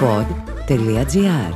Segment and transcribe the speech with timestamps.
[0.00, 1.52] pod.gr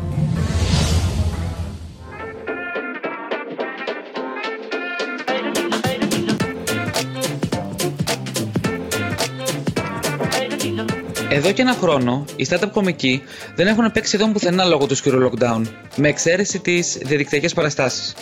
[11.30, 13.22] Εδώ και ένα χρόνο, οι startup κομικοί
[13.54, 15.62] δεν έχουν παίξει σχεδόν πουθενά λόγω του σκυρού lockdown,
[15.96, 18.14] με εξαίρεση τις διαδικτυακές παραστάσεις.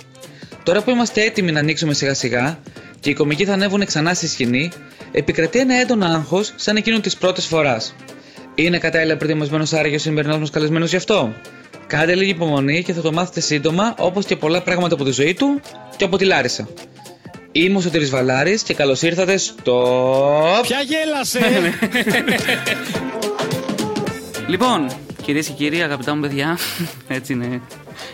[0.62, 2.58] Τώρα που είμαστε έτοιμοι να ανοίξουμε σιγά σιγά
[3.00, 4.70] και οι κομικοί θα ανέβουν ξανά στη σκηνή,
[5.12, 7.94] επικρατεί ένα έντονο άγχος σαν εκείνο της πρώτης φοράς.
[8.64, 11.32] Είναι κατάλληλα προετοιμασμένος άραγε ο σημερινός μας καλεσμένος γι' αυτό.
[11.86, 15.34] Κάντε λίγη υπομονή και θα το μάθετε σύντομα όπως και πολλά πράγματα από τη ζωή
[15.34, 15.60] του
[15.96, 16.68] και από τη Λάρισα.
[17.52, 20.60] Είμαι ο Σωτήρης Βαλάρης και καλώς ήρθατε στο...
[20.62, 21.40] Ποια γέλασε!
[24.46, 24.90] Λοιπόν,
[25.22, 26.58] κυρίες και κύριοι, αγαπητά μου παιδιά,
[27.08, 27.60] έτσι είναι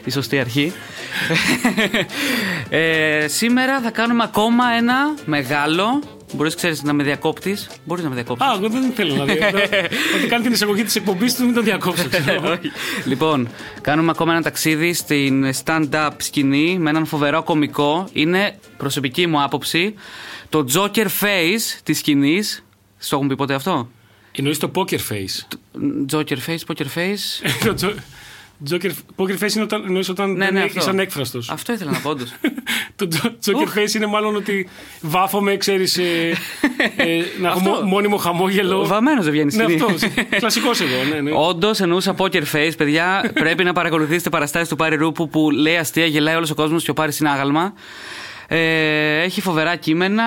[0.05, 0.73] η σωστή αρχή.
[2.69, 6.03] ε, σήμερα θα κάνουμε ακόμα ένα μεγάλο.
[6.37, 8.45] Μπορείς ξέρεις να με διακόπτεις; Μπορείς να με διακόψει.
[8.45, 9.65] Α, εγώ δεν θέλω να διακόψω.
[10.17, 12.09] Ότι κάνει την εισαγωγή της εκπομπής του, μην τον διακόψω.
[12.09, 12.59] ξέρω.
[13.05, 13.49] λοιπόν,
[13.81, 18.09] κάνουμε ακόμα ένα ταξίδι στην stand-up σκηνή με έναν φοβερό κωμικό.
[18.13, 19.95] Είναι προσωπική μου άποψη
[20.49, 22.65] το Joker Face της σκηνής.
[22.99, 23.89] Στο έχουν πει ποτέ αυτό;
[24.33, 25.57] Εννοείς το poker face.
[26.13, 27.47] Joker Face, Poker Face.
[28.59, 30.91] Το τζο- Joker, poker face είναι όταν, εννοείς όταν Ναι, δεν ναι, είσαι αυτό.
[30.91, 31.51] ανέκφραστος.
[31.51, 32.35] Αυτό ήθελα να πω όντως.
[32.97, 34.69] Το τζο- Joker face είναι μάλλον ότι
[35.01, 36.37] βάφομαι, ξέρεις, ε,
[36.97, 37.07] ε,
[37.41, 37.71] να έχω Αυτό.
[37.71, 38.87] μο- μόνιμο χαμόγελο.
[38.87, 39.81] Βαμμένος δεν βγαίνει Ναι, σκηνή.
[39.81, 40.11] αυτός.
[40.39, 41.31] Κλασικός εγώ, ναι, ναι.
[41.35, 43.31] Όντως εννοούσα poker face, παιδιά.
[43.35, 46.91] πρέπει να παρακολουθήσετε παραστάσεις του Πάρη Ρούπου που λέει αστεία, γελάει όλος ο κόσμος και
[46.91, 47.73] ο Πάρης είναι άγαλμα.
[48.49, 50.25] Ε, έχει φοβερά κείμενα.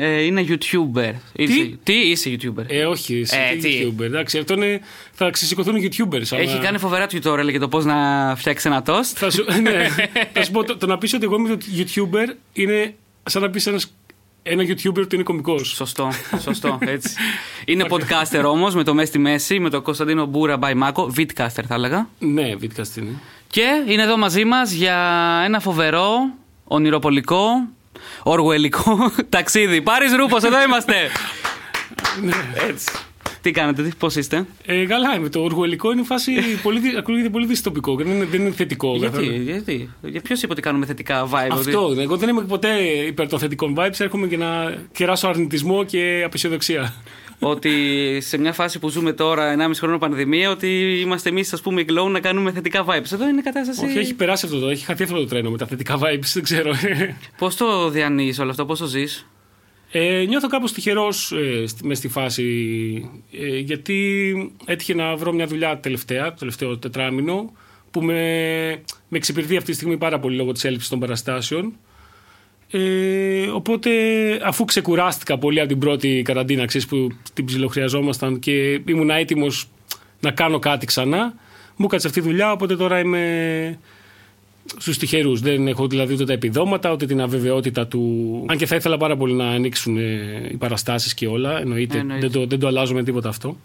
[0.00, 1.12] Ε, είναι YouTuber.
[1.32, 4.02] Είσαι, τι είσαι YouTuber; Ε, όχι, εσύ Ε, τι τι; YouTuber.
[4.04, 4.80] Εντάξει, αυτό είναι,
[5.12, 6.22] θα ξεσηκωθούν οι YouTubers.
[6.32, 9.12] άμα- Έχει κάνει φοβερά tutorial για το πώς να φτιάξει ένα toast.
[9.14, 9.86] Θα σου, ναι,
[10.32, 13.50] θα σου πω, το, το να πεις ότι εγώ είμαι το YouTuber είναι σαν να
[13.50, 13.92] πεις ένας,
[14.42, 15.68] ένα YouTuber ότι είναι κωμικός.
[15.68, 16.08] Σωστό,
[16.42, 17.14] σωστό, έτσι.
[17.66, 21.12] είναι podcaster όμως με το μέσα στη μέση, με τον Κωνσταντίνο Μπούρα Μπαϊμάκο.
[21.16, 22.08] Vidcaster θα έλεγα.
[22.18, 23.10] Ναι, Vidcast είναι.
[23.50, 24.96] Και είναι εδώ μαζί μας για
[25.44, 26.10] ένα φοβερό,
[26.64, 27.46] ονειροπολικό,
[28.22, 29.82] οργουελικό ταξίδι.
[29.82, 30.94] Πάρης Ρούπος, εδώ είμαστε.
[32.68, 32.86] Έτσι.
[33.42, 35.28] Τι κάνετε, πώς είστε; Ε, καλά είμαι.
[35.28, 37.94] Το οργουελικό είναι φάση πολύ, δι- ακούγεται πολύ δυστοπικό.
[37.94, 38.96] Δεν είναι, δεν είναι θετικό.
[38.96, 39.42] Γιατί, καθόλου.
[39.42, 41.48] γιατί, για ποιος είπε ότι κάνουμε θετικά vibe.
[41.50, 41.86] Αυτό.
[41.86, 42.68] ότι- Εγώ δεν είμαι ποτέ
[43.06, 43.94] υπέρ των θετικών vibes.
[44.00, 46.94] Έρχομαι και να κεράσω αρνητισμό και απεσιοδοξία.
[47.38, 47.70] Ότι
[48.20, 51.86] σε μια φάση που ζούμε τώρα, 1,5 χρόνο πανδημία, ότι είμαστε εμείς, ας πούμε, οι
[51.88, 53.12] glow να κάνουμε θετικά vibes.
[53.12, 53.84] Εδώ είναι η κατάσταση.
[53.84, 54.68] Όχι, έχει περάσει αυτό το.
[54.68, 56.30] Έχει χαθεί αυτό το τρένο με τα θετικά vibes.
[56.34, 56.72] Δεν ξέρω.
[57.38, 59.26] Πώς το διανύεις όλο αυτό, πώς το ζεις;
[59.90, 62.44] Ε, νιώθω κάπως τυχερός ε, στη- μες στη φάση
[63.32, 67.52] ε, γιατί έτυχε να βρω μια δουλειά τελευταία, το τελευταίο τετράμινο
[67.90, 68.12] που με,
[69.08, 71.72] με εξυπηρετεί αυτή τη στιγμή πάρα πολύ λόγω της έλλειψης των παραστάσεων.
[72.70, 73.90] Ε, οπότε
[74.42, 79.68] αφού ξεκουράστηκα πολύ από την πρώτη καραντίνα ξέρεις, που την ψιλοχρειαζόμασταν και ήμουν έτοιμος
[80.20, 81.34] να κάνω κάτι ξανά
[81.76, 83.78] μου κάτσε αυτή η δουλειά οπότε τώρα είμαι
[84.76, 85.40] στους τυχερούς.
[85.40, 88.44] Δεν έχω δηλαδή ούτε τα επιδόματα, ούτε την αβεβαιότητα του.
[88.48, 91.60] Αν και θα ήθελα πάρα πολύ να ανοίξουν ε, οι παραστάσεις και όλα.
[91.60, 91.98] Εννοείται.
[91.98, 92.28] Εννοείται.
[92.28, 93.56] Δεν, το, δεν το αλλάζω με τίποτα αυτό.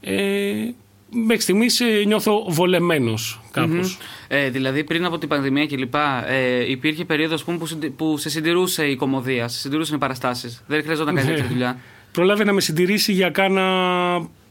[0.00, 0.70] Ε,
[1.12, 3.98] μέχρι στιγμής νιώθω βολεμένος κάπως.
[4.28, 5.94] Ε, δηλαδή, πριν από την πανδημία κλπ.,
[6.28, 10.62] ε, υπήρχε περίοδος που, που, συντι- που σε συντηρούσε η κομμωδία, σε συντηρούσαν οι παραστάσεις.
[10.66, 11.36] Δεν χρειαζόταν να κάνει Ναι.
[11.36, 11.78] τέτοια δουλειά.
[12.12, 13.66] Προλάβε να με συντηρήσει για κάνα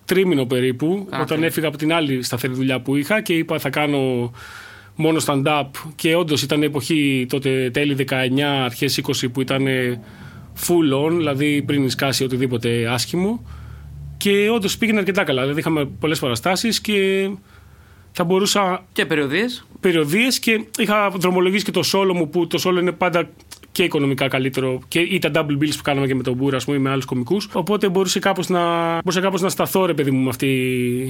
[0.06, 1.46] τρίμηνο περίπου, Α, όταν τρίμηνο.
[1.48, 4.32] έφυγα από την άλλη σταθερή δουλειά που είχα και είπα θα κάνω
[4.96, 5.66] μόνο stand-up.
[5.96, 9.66] Και όντως ήταν εποχή τότε τέλη 19, αρχές 20 που ήταν
[10.68, 13.46] full on, δηλαδή πριν σκάσει οτιδήποτε άσχημο.
[14.20, 15.42] Και όντως πήγαινε αρκετά καλά.
[15.42, 17.30] Δηλαδή είχαμε πολλές παραστάσεις και
[18.12, 19.66] θα μπορούσα Και περιοδίες.
[19.80, 23.30] περιοδίες και είχα δρομολογήσει και το solo μου που το solo είναι πάντα
[23.72, 26.66] και οικονομικά καλύτερο και ή τα double bills που κάναμε και με τον Μπούρα ας
[26.66, 30.12] πούμε, ή με άλλους κομικούς οπότε μπορούσε κάπως να, μπορούσα κάπως να σταθώ ρε παιδί
[30.12, 30.48] μου με αυτή,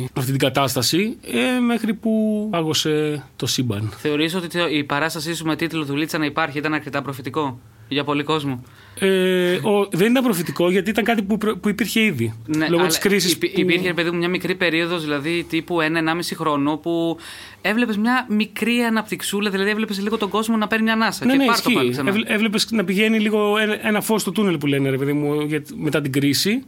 [0.01, 3.91] με αυτή την κατάσταση ε, μέχρι που πάγωσε το σύμπαν.
[3.97, 8.23] Θεωρείς ότι η παράστασή σου με τίτλο Δουλίτσα να υπάρχει ήταν αρκετά προφητικό για πολύ
[8.23, 8.63] κόσμο;
[8.99, 12.75] Ε, ο, δεν ήταν προφητικό γιατί ήταν κάτι που, προ- που υπήρχε ήδη λόγω Ναι,
[12.77, 13.59] αλλά της κρίσης υπή- που...
[13.59, 17.17] Υπήρχε, παιδί μου, μια μικρή περίοδος, δηλαδή τύπου ένα-ενάμιση χρόνο, που
[17.61, 21.25] έβλεπες μια μικρή αναπτυξούλα, δηλαδή έβλεπες λίγο τον κόσμο να παίρνει μια ανάσα.
[21.25, 21.91] Ναι, και ναι, πάρ' το πάλι ισχύει.
[21.91, 22.09] ξανά.
[22.09, 25.41] Έβλε- έβλεπες να πηγαίνει λίγο ένα, ένα φως στο τούνελ που λένε, ρε παιδί μου,
[25.41, 26.63] για- μετά την κρίση.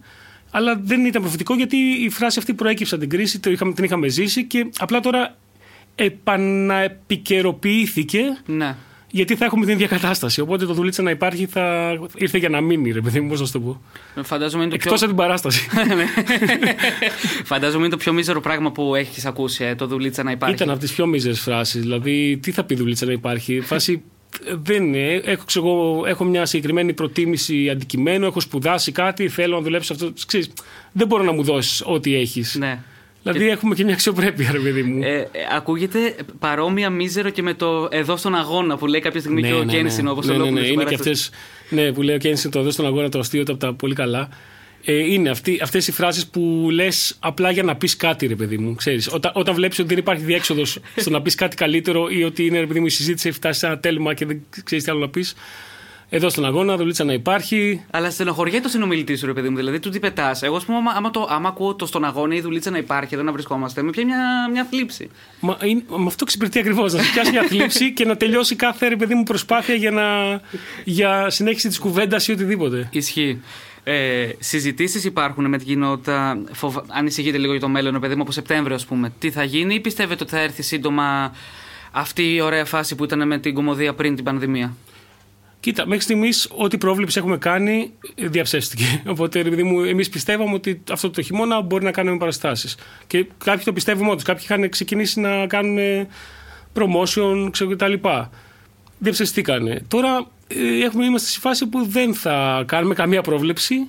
[0.51, 3.83] Αλλά δεν ήταν προφητικό γιατί η φράση αυτή προέκυψε από την κρίση, το είχαμε, την
[3.83, 5.35] είχαμε ζήσει και απλά τώρα
[5.95, 8.75] επαναεπικαιροποιήθηκε Ναι.
[9.11, 10.41] Γιατί θα έχουμε την ίδια κατάσταση.
[10.41, 13.45] Οπότε το δουλίτσα να υπάρχει θα ήρθε για να μείνει, ρε παιδί μου, πώς να
[13.45, 13.81] σου το πω.
[14.23, 15.07] Φαντάζομαι είναι, το Εκτός πιο...
[15.07, 15.67] από την παράσταση.
[17.51, 20.55] Φαντάζομαι είναι το πιο μίζερο πράγμα που έχεις ακούσει, ε, το δουλίτσα να υπάρχει.
[20.55, 21.81] Ήταν από τις πιο μίζερες φράσεις.
[21.81, 23.61] Δηλαδή, τι θα πει δουλίτσα να υπάρχει.
[23.61, 24.01] Φάση
[24.45, 25.13] ε, δεν είναι.
[25.13, 30.13] Έχω, ξέρω, εγώ, έχω μια συγκεκριμένη προτίμηση αντικειμένου, έχω σπουδάσει κάτι, θέλω να δουλέψω αυτό.
[30.27, 30.51] Ξέρεις,
[30.91, 32.55] δεν μπορώ να μου δώσεις ό,τι έχεις.
[32.55, 32.79] Ναι.
[33.23, 35.03] Δηλαδή έχουμε και μια αξιοπρέπεια, ρε παιδί μου.
[35.03, 39.41] Ε, ε, ακούγεται παρόμοια μίζερο και με το εδώ στον αγώνα που λέει κάποια στιγμή
[39.41, 41.11] και ο Κένσιν, όπως ναι, ναι, ναι, είναι και αυτέ.
[41.69, 44.29] Ναι, που λέει ο Κένσιν το εδώ στον αγώνα το αστείο από τα πολύ καλά.
[44.83, 48.57] Ε, είναι αυτέ αυτές οι φράσεις που λες απλά για να πεις κάτι ρε παιδί
[48.57, 49.13] μου ξέρεις.
[49.13, 52.59] Όταν, όταν βλέπεις ότι δεν υπάρχει διέξοδος στο να πεις κάτι καλύτερο ή ότι είναι
[52.59, 54.99] ρε παιδί μου η συζήτηση έχει φτάσει σε ένα τέλμα και δεν ξέρεις τι άλλο
[54.99, 55.35] να πεις
[56.13, 57.81] εδώ στον αγώνα, δουλίτσα να υπάρχει.
[57.91, 59.55] Αλλά στενοχωριέται ο συνομιλητής σου, ρε παιδί μου.
[59.55, 60.43] Δηλαδή, του τι πετάς.
[60.43, 63.13] Εγώ, ας πούμε, άμα, άμα, το, άμα ακούω το στον αγώνα ή δουλίτσα να υπάρχει,
[63.13, 65.09] εδώ να βρισκόμαστε, με πιάνει μια, μια θλίψη.
[65.39, 66.93] Μα είναι, με αυτό εξυπηρετεί ακριβώς.
[66.93, 70.03] Να σου πιάσει μια θλίψη και να τελειώσει κάθε ρε παιδί μου προσπάθεια για, να,
[70.83, 72.89] για συνέχιση της κουβέντας ή οτιδήποτε.
[72.91, 73.41] Ισχύει.
[73.83, 76.41] Ε, Συζητήσεις υπάρχουν με την κοινότητα.
[76.51, 76.83] Φοβα...
[76.87, 79.13] Ανησυχείτε λίγο για το μέλλον, παιδί μου, από Σεπτέμβριο, ας πούμε.
[79.19, 81.35] Τι θα γίνει, ή πιστεύετε ότι θα έρθει σύντομα
[81.91, 84.75] αυτή η ωραία φάση που ήταν με την κομμωδία πριν την πανδημία;
[85.61, 89.01] Κοίτα, μέχρι στιγμής ό,τι πρόβλεψη έχουμε κάνει διαψεύστηκε.
[89.11, 92.75] Οπότε, επειδή μου, εμείς πιστεύαμε ότι αυτό το χειμώνα μπορεί να κάνουμε παραστάσεις.
[93.07, 94.21] Και κάποιοι το πιστεύουμε όντω.
[94.23, 95.77] Κάποιοι είχαν ξεκινήσει να κάνουν
[96.73, 97.93] promotion, ξέρω κτλ.
[98.97, 99.81] Διαψευστήκανε.
[99.87, 103.87] Τώρα ε, έχουμε, είμαστε σε φάση που δεν θα κάνουμε καμία πρόβλεψη.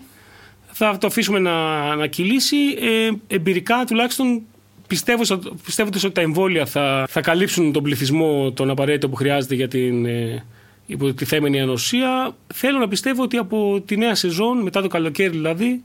[0.73, 2.57] Θα το αφήσουμε να, να κυλήσει.
[2.81, 4.43] Ε, εμπειρικά τουλάχιστον
[4.87, 5.23] πιστεύω,
[5.65, 10.07] πιστεύοντας ότι τα εμβόλια θα, θα καλύψουν τον πληθυσμό τον απαραίτητο που χρειάζεται για την
[10.07, 10.45] ε,
[10.87, 12.37] υποτιθέμενη ανοσία.
[12.55, 15.83] Θέλω να πιστεύω ότι από τη νέα σεζόν, μετά το καλοκαίρι δηλαδή,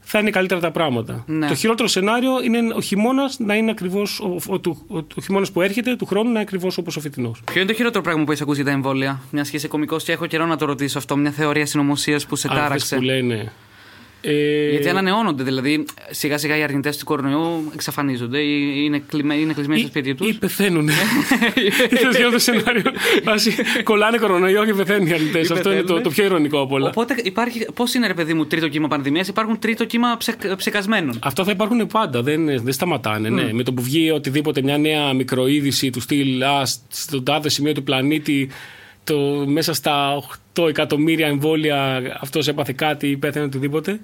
[0.00, 1.24] θα είναι καλύτερα τα πράγματα.
[1.26, 1.46] Ναι.
[1.46, 4.20] Το χειρότερο σενάριο είναι ο χειμώνας να είναι ακριβώς.
[4.20, 7.42] Ο, ο, ο, ο χειμώνας που έρχεται του χρόνου να είναι ακριβώς όπως ο φετινός.
[7.44, 9.96] Ποιο είναι το χειρότερο πράγμα που έχεις ακούσει για τα εμβόλια, Μιας και είσαι κωμικό
[9.96, 11.16] και έχω καιρό να το ρωτήσω αυτό.
[11.16, 12.96] Μια θεωρία συνωμοσίας που σε τάραξε.
[12.96, 13.52] που λένε.
[14.20, 14.70] Ε...
[14.70, 19.80] Γιατί ανανεώνονται, δηλαδή σιγά σιγά οι αρνητές του κορονοϊού εξαφανίζονται ή είναι, κλειμέ, είναι κλεισμένοι
[19.80, 20.28] στα σπίτια τους.
[20.28, 20.88] Ή πεθαίνουν.
[22.18, 22.82] Είναι το σενάριο.
[23.24, 25.50] Βάσει κολλάνε κορονοϊό και πεθαίνουν οι αρνητές.
[25.50, 26.88] Αυτό είναι το, το πιο ειρωνικό από όλα.
[26.88, 27.66] Οπότε υπάρχει.
[27.74, 31.18] Πώς είναι, ρε παιδί μου, τρίτο κύμα πανδημίας, υπάρχουν τρίτο κύμα ψε, ψεκασμένων.
[31.22, 32.22] Αυτό θα υπάρχουν πάντα.
[32.22, 33.28] Δεν, δεν σταματάνε.
[33.28, 33.32] Mm.
[33.32, 33.52] Ναι.
[33.52, 37.82] Με το που βγει οτιδήποτε μια νέα μικροείδηση του στυλ Α, στον τάδε σημείο του
[37.82, 38.50] πλανήτη
[39.04, 40.22] το, μέσα στα
[40.54, 44.00] 8 εκατομμύρια εμβόλια αυτός έπαθε κάτι ή πέθανε οτιδήποτε,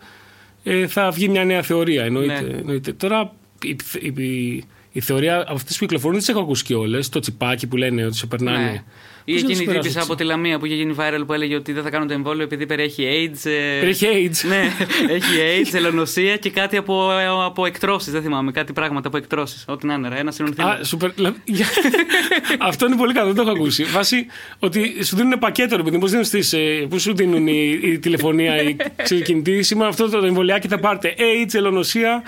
[0.62, 2.04] ε, θα βγει μια νέα θεωρία.
[2.04, 2.40] Εννοείται.
[2.40, 2.56] Ναι.
[2.58, 2.92] εννοείται.
[2.92, 3.32] Τώρα
[3.62, 7.08] η, η, η, η θεωρία αυτές που κυκλοφορούν δεν τις έχω ακούσει και όλες.
[7.08, 8.70] Το τσιπάκι που λένε ότι σε περνάνε.
[8.70, 8.82] Ναι.
[9.28, 11.82] Ή εκείνη η τύπησα από τη Λαμία που είχε γίνει viral που έλεγε ότι δεν
[11.82, 13.50] θα κάνουν το εμβόλιο επειδή περιέχει AIDS.
[13.50, 13.78] Ε...
[13.78, 14.48] Περιέχει AIDS.
[14.48, 14.72] ναι,
[15.14, 17.10] έχει AIDS, ελονοσία και κάτι από,
[17.44, 18.12] από εκτρώσεις.
[18.12, 19.64] Δεν θυμάμαι, κάτι πράγματα από εκτρώσεις.
[19.66, 20.68] Ό,τι να είναι, ένα συνονθήμα.
[20.68, 21.10] Α, σούπερ.
[22.58, 23.84] Αυτό είναι πολύ καλό, δεν το έχω ακούσει.
[23.84, 24.26] Βάσει
[24.58, 28.76] ότι σου δίνουν πακέτο, ρε πώς στις, ε, Πού σου δίνουν η, η τηλεφωνία, η
[29.24, 29.62] κινητή.
[29.62, 32.22] Σήμερα αυτό το εμβολιάκι θα πάρετε AIDS, ελονοσία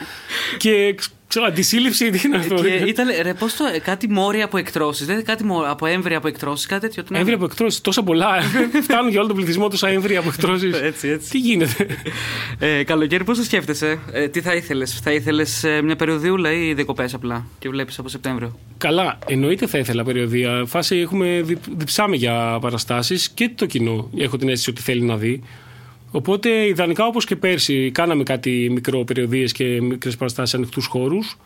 [0.57, 0.95] και
[1.29, 5.07] Ξέρω, αντισύλληψη τι είναι αυτό; Και ήταν, ρε, πώς το, κάτι μόρια από εκτρώσεις.
[5.07, 7.17] Δεν κάτι μόρια, από έμβρια από εκτρώσεις, κάτι τέτοιο.
[7.19, 8.29] Έμβρια από εκτρώσεις, τόσα πολλά.
[8.87, 10.81] Φτάνουν για όλο τον πληθυσμό τόσα έμβρια από εκτρώσεις.
[10.91, 11.31] έτσι, έτσι.
[11.31, 11.87] Τι γίνεται;
[12.59, 16.75] Ε, καλοκαίρι, πώς το σκέφτεσαι, ε, τι θα ήθελες, Θα ήθελες ε, μια περιοδιούλα ή
[16.75, 20.65] διακοπές απλά και βλέπεις από Σεπτέμβριο; Καλά, εννοείται θα ήθελα περιοδία.
[20.67, 21.45] Φάση έχουμε
[21.77, 24.11] διψάμε για παραστάσεις και το κοινό.
[24.17, 25.43] Έχω την αίσθηση ότι θέλει να δει.
[26.11, 31.37] Οπότε ιδανικά όπως και πέρσι κάναμε κάτι μικρό περιοδίες και μικρές παραστάσεις σε ανοιχτούς χώρους.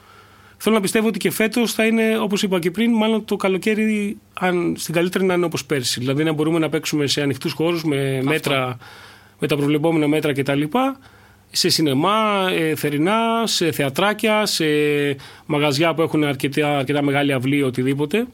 [0.65, 4.19] Θέλω να πιστεύω ότι και φέτος θα είναι όπως είπα και πριν μάλλον το καλοκαίρι
[4.35, 6.01] αν, στην καλύτερη να είναι όπως πέρσι.
[6.01, 8.77] Δηλαδή να μπορούμε να παίξουμε σε ανοιχτούς χώρους με, μέτρα,
[9.39, 10.63] με τα προβλεπόμενα μέτρα κτλ.
[11.51, 14.65] Σε σινεμά, ε, θερινά, σε θεατράκια, σε
[15.47, 18.27] μαγαζιά που έχουν αρκετά, αρκετά μεγάλη αυλή οτιδήποτε.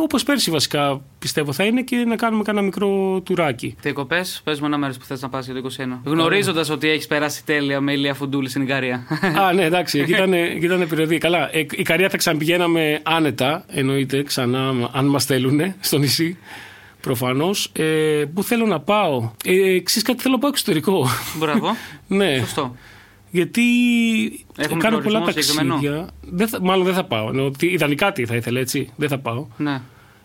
[0.00, 3.76] Όπως πέρσι βασικά πιστεύω θα είναι και να κάνουμε κάνα μικρό τουράκι.
[3.80, 6.00] Διακοπές, πες μου ένα μέρος που θες να πας για το 21.
[6.04, 9.06] Γνωρίζοντας ότι έχεις περάσει τέλεια με ηλία φουντούλη στην Ικαρία.
[9.40, 10.32] Α, ναι, εντάξει, εκεί ήταν,
[10.62, 11.18] ήταν περιοδία.
[11.18, 16.38] Καλά, ε, η Ικαρία θα ξαναπηγαίναμε άνετα, εννοείται, ξανά, αν μας θέλουν στο νησί.
[17.00, 17.70] Προφανώς.
[17.72, 21.06] Ε, πού θέλω να πάω; Ε, Ξέρεις κάτι, θέλω να πάω εξωτερικό.
[21.38, 21.76] Μπράβο.
[22.06, 22.38] ναι.
[22.38, 22.76] Σωστό.
[23.34, 23.62] Γιατί
[24.56, 26.08] Έχουμε κάνω πολλά ταξίδια.
[26.20, 27.28] Δεν θα, μάλλον δεν θα πάω.
[27.28, 28.88] Ενώ, ιδανικά τι θα ήθελα, έτσι.
[28.96, 29.46] Δεν θα πάω.
[29.56, 29.80] Ναι.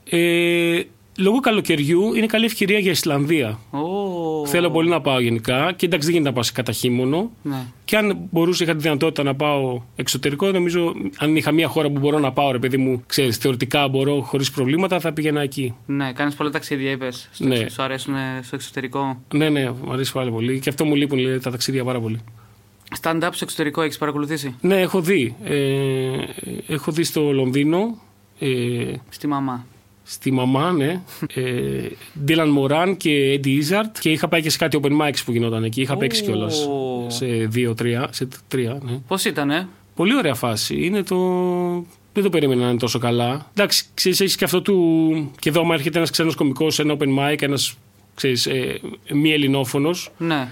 [0.10, 0.82] Ε,
[1.18, 3.60] λόγω καλοκαιριού είναι καλή ευκαιρία για Ισλανδία.
[3.72, 4.48] Oh.
[4.48, 5.74] Θέλω πολύ να πάω γενικά.
[5.76, 7.32] Και εντάξει, δεν γίνεται να πάω κατά χείμωνο.
[7.42, 7.66] Ναι.
[7.86, 12.00] Και αν μπορούσα, είχα τη δυνατότητα να πάω εξωτερικό, νομίζω αν είχα μια χώρα που
[12.00, 15.76] μπορώ να πάω, ρε παιδί μου, ξέρεις, θεωρητικά μπορώ χωρίς προβλήματα, θα πήγαινα εκεί.
[15.86, 17.30] Ναι, κάνεις πολλά ταξίδια, είπες.
[17.38, 17.70] Ναι.
[17.70, 19.22] Σου αρέσουν στο εξωτερικό.
[19.34, 20.60] Ναι, ναι, μου αρέσει πάρα πολύ.
[20.60, 22.20] Και αυτό μου λείπουν λέει, τα ταξίδια πάρα πολύ.
[23.02, 25.36] Stand-up στο εξωτερικό έχεις παρακολουθήσει; Ναι, έχω δει.
[25.44, 25.56] Ε,
[26.68, 27.98] έχω δει στο Λονδίνο.
[28.40, 29.66] Ε, στη μαμά.
[30.04, 31.02] Στη μαμά, ναι.
[31.34, 31.88] Ε,
[32.28, 33.98] Dylan Moran και Eddie Izzard.
[34.00, 35.82] Και είχα πάει και σε κάτι open mics που γινόταν εκεί.
[35.82, 36.00] Είχα oh.
[36.00, 36.70] παίξει κιόλας.
[37.08, 38.08] Σε δύο-τρία.
[38.12, 39.00] Σε τρία, ναι.
[39.08, 40.86] Πώς ήταν, ε; Πολύ ωραία φάση.
[40.86, 41.18] Είναι το.
[42.14, 43.52] Δεν το περίμενα να είναι τόσο καλά.
[43.54, 45.32] Εντάξει, ξέρεις, έχεις και αυτό του.
[45.40, 47.78] Και εδώ, άμα έρχεται ένας ξένος κωμικός σε ένα open mic, ένας
[48.22, 48.76] ε,
[49.14, 50.12] μη ελληνόφωνος.
[50.18, 50.48] Ναι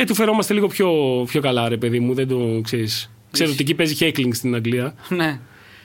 [0.00, 0.90] ε, του φερόμαστε λίγο πιο,
[1.28, 2.14] πιο καλά, ρε παιδί μου.
[2.14, 3.10] Δεν το ξέρεις.
[3.30, 4.94] Ξέρω ότι εκεί παίζει heckling στην Αγγλία.
[5.08, 5.38] Ναι.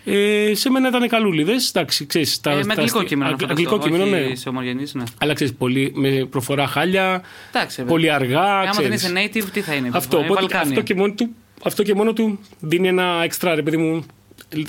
[0.08, 1.70] Ε, σε μένα ήταν καλούλιδες.
[1.70, 3.30] Εντάξει, ξέρεις, τα, Ε, με τα αγγλικό αστεία- κείμενο.
[3.30, 4.36] αγγ- να αγγλικό φανταστώ, κείμενο, όχι ναι.
[4.36, 5.04] Σε ομογενείς, ναι.
[5.18, 7.22] Αλλά ξέρεις, πολύ, με προφορά χάλια,
[7.54, 7.92] Εντάξει, βέβαια.
[7.92, 8.42] πολύ αργά.
[8.60, 9.04] Άμα δεν ξέρεις.
[9.04, 9.14] είσαι
[9.46, 9.90] native, τι θα είναι.
[9.94, 10.68] Αυτό, Ε, οπότε Βαλκάνια.
[10.70, 11.30] αυτό, και μόνο του,
[11.64, 14.06] αυτό και μόνο του δίνει ένα εξτρά, ρε παιδί μου,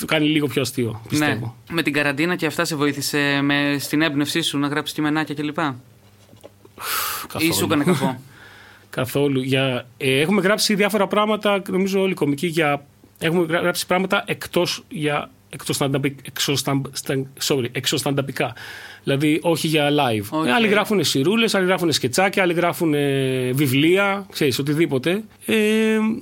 [0.01, 1.57] το κάνει λίγο πιο αστείο, πιστεύω.
[1.69, 1.75] Ναι.
[1.75, 5.59] Με την καραντίνα και αυτά σε βοήθησε με, στην έμπνευσή σου να γράψεις κειμενάκια κλπ.
[7.39, 8.21] Ή σου έκανε κακό.
[8.97, 9.41] Καθόλου.
[9.41, 12.87] Για, ε, έχουμε γράψει διάφορα πράγματα, νομίζω όλοι οι κομικοί, για,
[13.19, 18.55] έχουμε γρα- γράψει πράγματα εκτός για εξωστανταπι- εξωσταμ- σταν- sorry, εξωστανταπικά.
[19.07, 20.25] Δηλαδή όχι για live.
[20.31, 20.47] OK.
[20.47, 25.25] Ε, άλλοι γράφουν σειρούλες, άλλοι γράφουν σκετσάκια, άλλοι γράφουν ε, βιβλία, ξέρεις, οτιδήποτε.
[25.47, 25.55] Ε,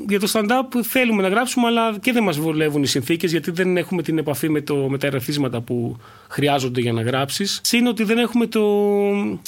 [0.08, 3.76] για το stand-up θέλουμε να γράψουμε, αλλά και δεν μας βολεύουν οι συνθήκες, γιατί δεν
[3.76, 5.96] έχουμε την επαφή με, το, με τα ερεθίσματα που
[6.28, 7.60] χρειάζονται για να γράψεις.
[7.62, 8.62] Συν ότι δεν έχουμε το...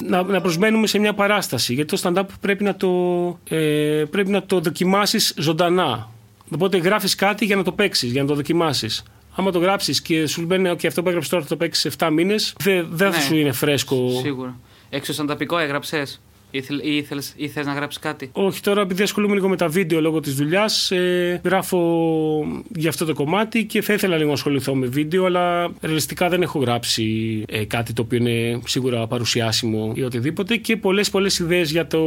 [0.04, 2.88] να, να προσμένουμε σε μια παράσταση, γιατί το stand-up πρέπει να το,
[3.48, 6.08] ε, πρέπει να το δοκιμάσεις ζωντανά.
[6.54, 9.04] Οπότε γράφεις κάτι για να το παίξεις, για να το δοκιμάσεις.
[9.36, 12.08] Άμα το γράψεις και σου λένε ότι αυτό που έγραψες τώρα θα το παίξεις 7
[12.12, 13.22] μήνες, δεν δεν θα Ναι.
[13.24, 14.10] σου είναι φρέσκο.
[14.22, 14.58] Σίγουρα.
[14.90, 16.20] Εξωστανταπικό έγραψες.
[16.50, 19.56] Ή, θέλ- ή, θέλεις- ή θες να γράψεις κάτι; Όχι, τώρα επειδή ασχολούμαι λίγο με
[19.56, 21.80] τα βίντεο λόγω της δουλειάς, ε, γράφω
[22.76, 26.42] για αυτό το κομμάτι και θα ήθελα λίγο να ασχοληθώ με βίντεο, αλλά ρεαλιστικά δεν
[26.42, 27.04] έχω γράψει
[27.48, 30.56] ε, κάτι το οποίο είναι σίγουρα παρουσιάσιμο ή οτιδήποτε.
[30.56, 32.00] Και πολλές πολλές ιδέες για το.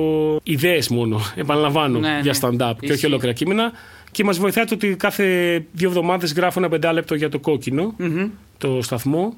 [0.43, 2.37] ιδέες μόνο, επαναλαμβάνω, Ναι, για ναι.
[2.41, 3.05] stand-up και όχι Ισχύει.
[3.05, 3.71] ολόκληρα κείμενα.
[4.11, 5.25] Και μας βοηθάει το ότι κάθε
[5.71, 8.29] δύο εβδομάδες γράφω ένα πεντάλεπτο για το κόκκινο, Μμμ.
[8.57, 9.37] το σταθμό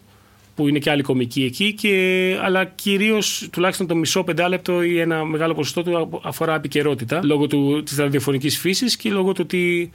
[0.56, 5.26] που είναι και άλλοι κομικοί εκεί, και, αλλά κυρίως τουλάχιστον το μισό πεντάλεπτο ή ένα
[5.26, 9.92] μεγάλο ποσοστό του αφορά επικαιρότητα λόγω του, της ραδιοφωνικής φύσης και λόγω του ότι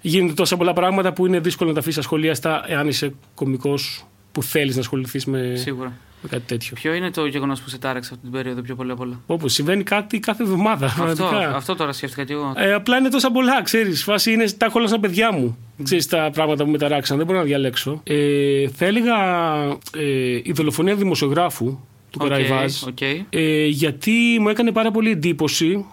[0.00, 4.42] γίνονται τόσα πολλά πράγματα που είναι δύσκολο να τα αφήσεις ασχολίαστα εάν είσαι κομικός που
[4.42, 5.96] θέλεις να ασχοληθείς με, Σίγουρα.
[6.22, 6.74] Με κάτι τέτοιο.
[6.74, 9.52] Ποιο είναι το γεγονός που σε τάραξε αυτή την περίοδο πιο πολύ απ' όλα; Όπως
[9.52, 10.86] συμβαίνει κάτι κάθε εβδομάδα.
[10.86, 11.56] Αυτό, πραγματικά.
[11.56, 12.52] αυτό τώρα σκέφτηκα κι εγώ.
[12.56, 14.02] Ε, απλά είναι τόσα πολλά, ξέρεις.
[14.02, 15.58] Φάση είναι, τα έχω όλα σαν παιδιά μου.
[15.82, 18.00] Ξέρεις τα πράγματα που με ταράξαν, δεν μπορώ να διαλέξω.
[18.04, 19.14] Ε, θα έλεγα
[19.96, 21.64] ε, η δολοφονία δημοσιογράφου
[22.10, 22.82] του Οκ, Καραϊβάζ.
[22.82, 23.00] οκ.
[23.30, 25.84] Ε, γιατί μου έκανε πάρα πολύ εντύπωση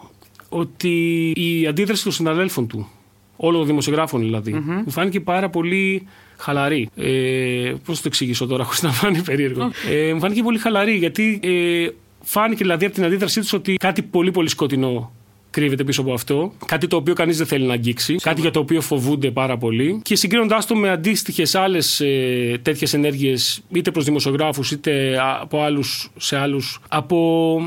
[0.49, 2.87] ότι η αντίδραση των συναδέλφων του,
[3.35, 4.53] όλων των δημοσιογράφων δηλαδή,
[4.85, 6.07] μου φάνηκε πάρα πολύ
[6.43, 6.89] χαλαρή.
[6.95, 9.71] Ε, Πώς το εξηγήσω τώρα, χωρίς να φάνει περίεργο.
[9.89, 11.87] Ε, μου φάνηκε πολύ χαλαρή γιατί ε,
[12.21, 15.11] φάνηκε δηλαδή από την αντίδρασή τους ότι κάτι πολύ πολύ σκοτεινό
[15.53, 16.53] κρύβεται πίσω από αυτό.
[16.65, 18.15] Κάτι το οποίο κανείς δεν θέλει να αγγίξει.
[18.15, 19.99] Κάτι για το οποίο φοβούνται πάρα πολύ.
[20.03, 25.63] Και συγκρίνοντάς το με αντίστοιχες άλλες ε, τέτοιες ενέργειες, είτε προς δημοσιογράφους, είτε α- από
[25.63, 27.17] άλλους σε άλλους, από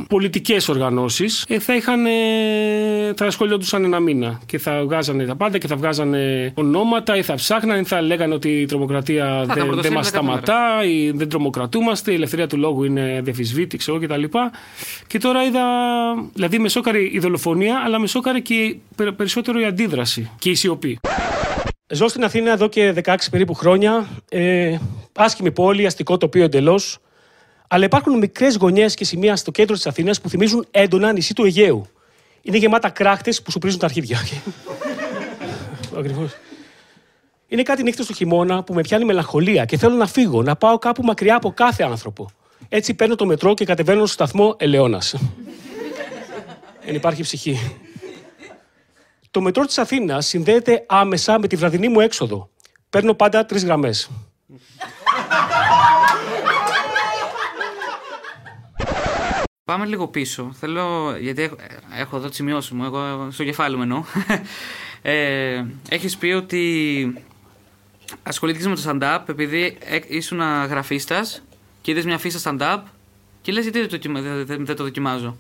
[0.09, 2.07] πολιτικές οργανώσεις, ε, θα είχαν.
[2.07, 2.11] Ε,
[3.17, 4.41] θα ασχολιόντουσαν ένα μήνα.
[4.47, 8.35] Και θα βγάζανε τα πάντα και θα βγάζανε ονόματα ή θα ψάχνανε ή θα λέγανε
[8.35, 12.47] ότι η τρομοκρατία τα δεν, δεν πρωτοσέλιδα μας κάθε σταματά ή δεν τρομοκρατούμαστε, η ελευθερία
[12.47, 14.23] του λόγου είναι διαφυσβήτη, ξέρω κτλ.
[15.07, 15.65] Και τώρα είδα.
[16.33, 20.55] Δηλαδή με σόκαρε η δολοφονία, αλλά με σόκαρε και περ- περισσότερο η αντίδραση και η
[20.55, 20.99] σιωπή.
[21.89, 24.09] Ζω στην Αθήνα εδώ και 16 περίπου χρόνια.
[24.29, 24.79] Ε,
[25.13, 26.99] άσχημη πόλη, αστικό τοπίο εντελώς.
[27.69, 31.45] Αλλά υπάρχουν μικρές γωνιές και σημεία στο κέντρο της Αθήνας που θυμίζουν έντονα νησί του
[31.45, 31.87] Αιγαίου.
[32.43, 34.19] Είναι γεμάτα κράχτες που σου πρίζουν τα αρχίδια.
[35.99, 36.31] Ακριβώς.
[37.49, 40.79] Είναι κάτι νύχτα του χειμώνα που με πιάνει μελαγχολία και θέλω να φύγω, να πάω
[40.79, 42.31] κάπου μακριά από κάθε άνθρωπο.
[42.69, 45.15] Έτσι παίρνω το μετρό και κατεβαίνω στο σταθμό Ελαιώνας.
[46.87, 47.77] Δεν υπάρχει ψυχή.
[49.31, 52.51] Το μετρό της Αθήνας συνδέεται άμεσα με τη βραδινή μου έξοδο.
[52.91, 54.11] Παίρνω πάντα τρεις γραμμές.
[59.65, 60.53] Πάμε λίγο πίσω.
[60.61, 61.57] Θέλω, γιατί έχω,
[61.99, 64.05] έχω εδώ τις σημειώσεις μου, εγώ στο κεφάλι μου εννοώ.
[65.03, 67.23] Ε, έχεις πει ότι
[68.23, 71.43] ασχολήθηκες με το stand-up επειδή ε, ήσουν γραφίστας
[71.83, 72.83] και είδες μια φύσα stand-up
[73.43, 75.37] και λες γιατί δεν το, δοκιμα- δεν- δεν- δεν το δοκιμάζω.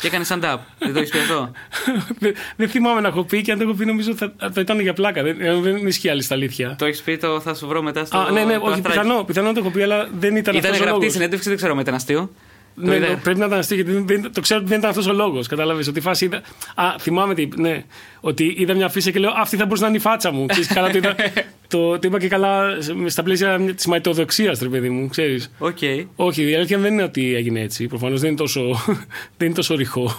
[0.00, 0.56] Και έκανε stand-up.
[0.78, 1.50] δεν το έχεις πει αυτό;
[2.20, 4.80] δεν, δεν θυμάμαι να έχω πει και αν το έχω πει νομίζω θα, θα ήταν
[4.80, 5.22] για πλάκα.
[5.22, 6.74] Δεν, ε, δεν ισχύει άλλη στα αλήθεια.
[6.78, 8.98] το έχεις πει, το θα σου βρω μετά στο Α, ναι, ναι, το όχι, αρθράκι.
[8.98, 11.12] πιθανό, πιθανό να το έχω πει, αλλά δεν ήταν, Ήταν αυτός ο γραπτή λόγος.
[11.12, 12.30] συνέντευξη, δεν ξέρω αν ήταν αστείο.
[12.74, 13.08] Ναι, είδα.
[13.08, 15.12] ναι, πρέπει να ήταν αστείο γιατί δεν, δεν- το ξέρω ότι δεν ήταν αυτός ο
[15.12, 15.46] λόγος.
[15.46, 16.42] Κατάλαβες ότι η φάση είδα.
[16.74, 17.48] Α, θυμάμαι τι.
[17.56, 17.84] Ναι,
[18.20, 20.46] ότι είδα μια αφίσα και λέω Αυτή θα μπορούσε να είναι η φάτσα μου.
[20.46, 21.14] Ξέρεις, καλά, το, είδα,
[21.70, 25.50] το, το είπα και καλά σε- στα πλαίσια της ματαιοδοξίας, ρε παιδί μου, ξέρεις.
[25.58, 25.78] Οκ.
[26.16, 27.86] Όχι, η αλήθεια δεν είναι ότι έγινε έτσι.
[27.86, 28.60] Προφανώς δεν, είναι τόσο,
[29.36, 30.18] δεν είναι τόσο ρηχό.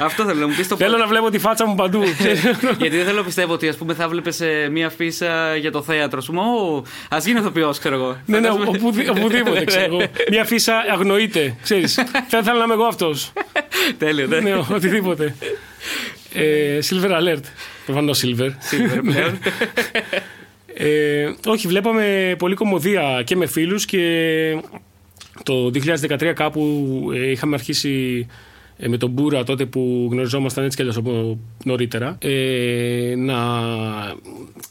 [0.00, 2.02] Αυτό θέλω να μου πεις το Θέλω να βλέπω τη φάτσα μου παντού.
[2.18, 2.42] ξέρεις.
[2.80, 6.20] Γιατί δεν θέλω να πιστεύω ότι ας πούμε, θα βλέπεις μία αφίσα για το θέατρο.
[6.20, 8.16] Σου μου, ας γίνει ηθοποιός, ξέρω εγώ.
[8.26, 10.02] ναι, ναι, Φαντάζομαι- οπουδη- οπουδήποτε ξέρω εγώ.
[10.30, 11.94] Μια φύσα αγνοείται, ξέρεις.
[12.28, 13.32] Θα ήθελα να είμαι εγώ αυτός.
[13.98, 14.40] Τέλειο, ναι.
[14.40, 15.34] ναι, οτιδήποτε.
[16.34, 17.42] Ε, silver alert.
[17.84, 18.50] Προφανώς silver.
[18.58, 19.38] Σίγουρα πλέον.
[20.74, 24.02] Ε, όχι, βλέπαμε πολύ κομμωδία και με φίλους και
[25.42, 25.70] το
[26.08, 28.26] 2013 κάπου ε, είχαμε αρχίσει
[28.76, 32.18] ε, με τον Μπούρα τότε που γνωριζόμασταν έτσι κι αλλιώς από νωρίτερα.
[32.20, 33.36] Ε, να,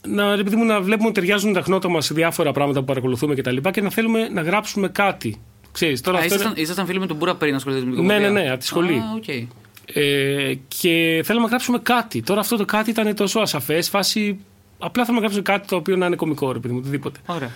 [0.08, 3.36] να, επειδή μου, να βλέπουμε ότι ταιριάζουν τα χνότα μας σε διάφορα πράγματα που παρακολουθούμε
[3.36, 3.56] κτλ.
[3.56, 5.42] Και, και να θέλουμε να γράψουμε κάτι.
[5.72, 8.06] Ξέρεις, τώρα Α, αυτό ήσασταν, είναι- ήσασταν φίλοι με τον Μπούρα πριν ασχοληθείτε με την
[8.06, 8.94] Ναι, κωμωδία; ναι, ναι, από τη σχολή.
[8.94, 9.24] Α, οκ.
[9.94, 12.22] Ε, και θέλαμε να γράψουμε κάτι.
[12.22, 14.40] Τώρα αυτό το κάτι ήταν τόσο ασαφές, φάση.
[14.80, 17.20] Απλά θέλαμε να γράψουμε κάτι το οποίο να είναι κωμικό, ρε παιδί μου, οτιδήποτε.
[17.26, 17.50] Ωραία.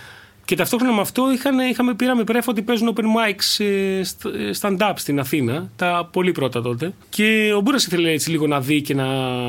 [0.44, 4.50] Και ταυτόχρονα με αυτό είχαν, είχαμε, πήραμε πρέφα ότι παίζουν open mics ε, στ- ε,
[4.60, 6.92] stand-up στην Αθήνα, τα πολύ πρώτα τότε.
[7.08, 9.06] Και ο Μπούρας ήθελε έτσι λίγο να δει και να,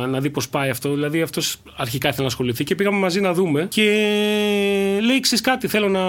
[0.08, 0.94] να δει πώς πάει αυτό.
[0.94, 3.68] Δηλαδή αυτός αρχικά ήθελε να ασχοληθεί και πήγαμε μαζί να δούμε.
[3.70, 3.84] Και
[5.02, 6.02] λέει: Ξέρεις κάτι, θέλω να,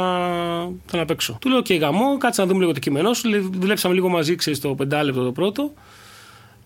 [0.62, 1.38] θέλω να παίξω.
[1.40, 3.28] Του λέω: Και γαμό, κάτσε να δούμε λίγο το κείμενό σου.
[3.28, 5.72] Λέει, Δουλέψαμε λίγο μαζί, ξέρεις, το πεντάλεπτο το πρώτο.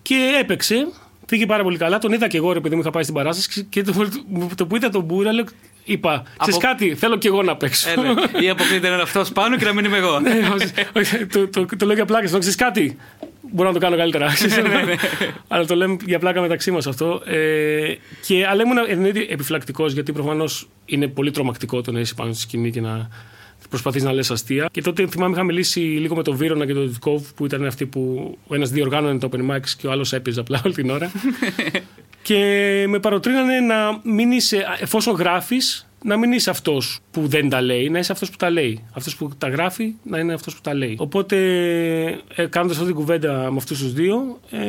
[0.03, 0.87] Και έπαιξε.
[1.25, 1.97] Πήγε πάρα πολύ καλά.
[1.97, 3.63] Τον είδα και εγώ, ρε παιδί μου, είχα πάει στην παράσταση.
[3.69, 4.07] Και το,
[4.55, 5.45] το που είδα τον Μπούρα, λέω,
[5.83, 7.89] είπα: Ξέρεις Από- κάτι, θέλω και εγώ να παίξω.
[7.89, 8.45] Ε, ναι.
[8.45, 10.19] Ή αποκλείται να είναι αυτός πάνω και να μην είμαι εγώ.
[10.19, 12.29] Ναι, όχι, όχι, το, το, το λέω για πλάκα.
[12.29, 12.97] Το ξέρεις κάτι.
[13.51, 14.25] Μπορώ να το κάνω καλύτερα.
[14.85, 14.95] Ναι,
[15.47, 17.21] αλλά το λέμε για πλάκα μεταξύ μας αυτό.
[17.25, 17.93] Ε,
[18.25, 22.41] και, αλλά ήμουν εννοείται επιφυλακτικός γιατί προφανώς είναι πολύ τρομακτικό το να είσαι πάνω στη
[22.41, 23.09] σκηνή και να
[23.73, 24.69] προσπαθείς να λες αστεία.
[24.71, 27.85] Και τότε θυμάμαι είχα μιλήσει λίγο με τον Βίρονα και τον Δυτικόβ που ήταν αυτοί
[27.85, 31.11] που ο ένας διοργάνωνε το open mics και ο άλλος έπαιζε απλά όλη την ώρα.
[32.27, 32.37] και
[32.87, 37.89] με παροτρύνανε να μην είσαι, εφόσον γράφεις, να μην είσαι αυτός που δεν τα λέει,
[37.89, 38.83] να είσαι αυτός που τα λέει.
[38.93, 40.95] Αυτός που τα γράφει να είναι αυτός που τα λέει.
[40.99, 41.37] Οπότε,
[42.35, 44.59] ε, κάνοντας αυτή την κουβέντα με αυτούς τους δύο, ε,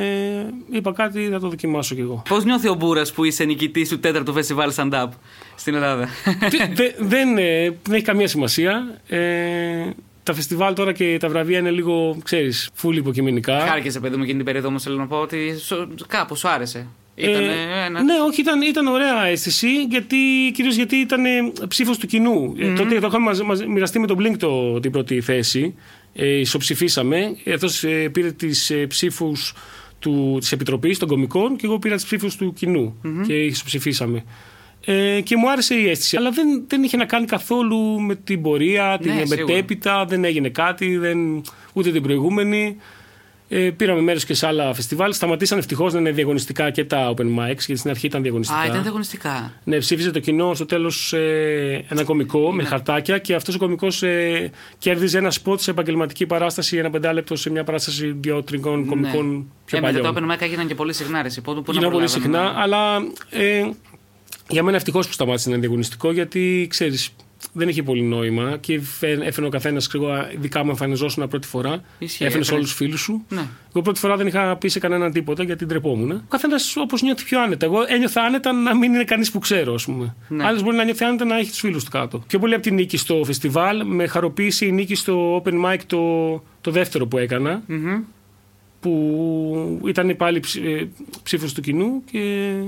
[0.70, 2.22] είπα κάτι, θα το δοκιμάσω κι εγώ.
[2.28, 5.08] Πώς νιώθει ο Μπούρας που είσαι νικητής του τέταρτου φεστιβάλ stand-up
[5.56, 6.08] στην Ελλάδα.
[6.50, 8.98] Τι- δε- δεν, ε, δεν έχει καμία σημασία.
[9.08, 9.90] Ε,
[10.22, 13.58] τα φεστιβάλ τώρα και τα βραβεία είναι λίγο, ξέρεις, φούλη υποκειμενικά.
[13.60, 15.38] Χάρηκες, παιδί μου, εκείνη την περίοδο όμως θέλω να πω ότι
[16.08, 16.86] κάπως σου άρεσε.
[17.16, 18.02] Ήταν Ε, ένα.
[18.02, 20.16] Ναι, όχι, ήταν, ήταν ωραία αίσθηση, γιατί,
[20.54, 21.22] κυρίως γιατί ήταν
[21.68, 22.54] ψήφος του κοινού.
[22.58, 25.74] Ε, τότε το είχαμε μαζ- μαζ- μοιραστεί με τον Blink το, την πρώτη θέση.
[26.14, 27.36] Ε, ισοψηφίσαμε.
[27.54, 29.54] Αυτό ε, πήρε τις ε, ψήφους
[30.38, 34.24] της Επιτροπής των Κομικών και εγώ πήρα τις ψήφους του κοινου και ισοψηφίσαμε.
[34.84, 36.16] Ε, και μου άρεσε η αίσθηση.
[36.16, 39.44] Αλλά δεν, δεν είχε να κάνει καθόλου με την πορεία, την Ναι, σίγουρα.
[39.46, 41.42] μετέπειτα, δεν έγινε κάτι, δεν,
[41.72, 42.76] ούτε την προηγούμενη.
[43.48, 45.12] Ε, πήραμε μέρος και σε άλλα φεστιβάλ.
[45.12, 48.60] Σταματήσαν ευτυχώς να είναι διαγωνιστικά και τα open mics, γιατί στην αρχή ήταν διαγωνιστικά.
[48.60, 49.52] Α, ήταν διαγωνιστικά.
[49.64, 54.02] Ναι, ψήφιζε το κοινό στο τέλος ε, ένα κωμικό με χαρτάκια και αυτός ο κωμικός
[54.02, 59.78] ε, κέρδιζε ένα σποτ σε επαγγελματική παράσταση, ένα πεντάλεπτο σε μια παράσταση δύο-τριών κωμικών πιο
[59.78, 60.14] ε, μετά παλιών.
[60.14, 61.20] το Open Mic έγιναν και πολύ συχνά.
[61.22, 61.40] Ρε, εσύ.
[61.40, 62.60] Πού- πού να Γίνανε πολύ προλάβαινε, συχνά, ναι.
[62.60, 62.96] αλλά
[63.30, 63.70] ε,
[64.48, 67.10] για μένα ευτυχώς που σταμάτησε να είναι διαγωνιστικό, γιατί ξέρεις,
[67.52, 69.88] δεν είχε πολύ νόημα και φε- έφερε ο καθένας,
[70.34, 71.70] ειδικά μου εμφανιζόσουν πρώτη φορά.
[71.98, 72.50] Ισχύει, Έφερε έφερες.
[72.50, 73.24] όλους τους φίλους σου.
[73.28, 73.40] Ναι.
[73.72, 76.10] Εγώ πρώτη φορά δεν είχα πει σε κανέναν τίποτα γιατί ντρεπόμουν.
[76.10, 77.66] Ο καθένας όπως νιώθει πιο άνετα.
[77.66, 80.14] Εγώ ένιωθα άνετα να μην είναι κανείς που ξέρω, ας πούμε.
[80.28, 80.44] Ναι.
[80.44, 82.22] Άλλος μπορεί να νιώθει άνετα να έχει τους φίλους του κάτω.
[82.26, 86.32] Πιο πολύ από τη νίκη στο φεστιβάλ, με χαροποίησε η νίκη στο open mic το,
[86.60, 87.62] το δεύτερο που έκανα.
[87.66, 88.02] Μμμ.
[88.84, 90.40] Που ήταν πάλι
[91.22, 92.04] ψήφος του κοινού.
[92.10, 92.18] Και,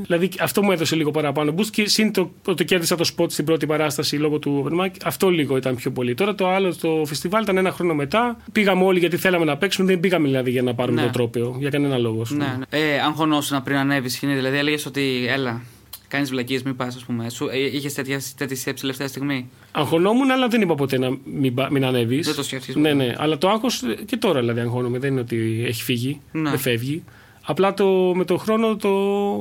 [0.03, 1.67] δηλαδή αυτό μου έδωσε λίγο παραπάνω boost.
[1.71, 5.29] Και συν το ότι κέρδισα το spot στην πρώτη παράσταση λόγω του open mic, αυτό
[5.31, 6.15] λίγο ήταν πιο πολύ.
[6.15, 8.37] Τώρα το άλλο το φεστιβάλ ήταν ένα χρόνο μετά.
[8.53, 9.87] Πήγαμε όλοι γιατί θέλαμε να παίξουμε.
[9.87, 11.07] Δεν πήγαμε δηλαδή για να πάρουμε Ναι.
[11.07, 11.57] το τρόπαιο.
[11.59, 12.21] Για κανένα λόγο.
[12.21, 12.45] ας πούμε.
[12.45, 12.85] Ναι, ναι.
[12.95, 15.63] Ε, αγχωνόσουν πριν ανέβει σκηνή, δηλαδή έλεγες ότι έλα,
[16.09, 17.31] κάνεις βλακίες, μην πας, ας πούμε.
[17.31, 21.71] Σου, ε, είχες τέτοια σκέψη τελευταία στιγμή; Αγχωνόμουν, αλλά δεν είπα ποτέ να μην, πα-
[21.71, 22.27] μην ανέβεις.
[22.27, 23.05] Δεν το σκέφτηκες Ναι, ποτέ.
[23.05, 23.15] ναι.
[23.17, 24.99] Αλλά το άγχος και τώρα δηλαδή αγχώνομαι.
[24.99, 26.21] Δεν είναι ότι έχει φύγει.
[26.33, 26.51] Ναι.
[26.51, 27.05] Δεν φεύγει.
[27.49, 28.91] Απλά το, με τον χρόνο το,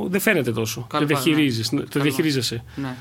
[0.10, 0.86] δεν φαίνεται τόσο.
[0.89, 1.80] Καλό το, πάει, διαχειρίζεις, ναι.
[1.82, 2.04] το Καλό.
[2.04, 2.95] διαχειρίζεσαι Ναι.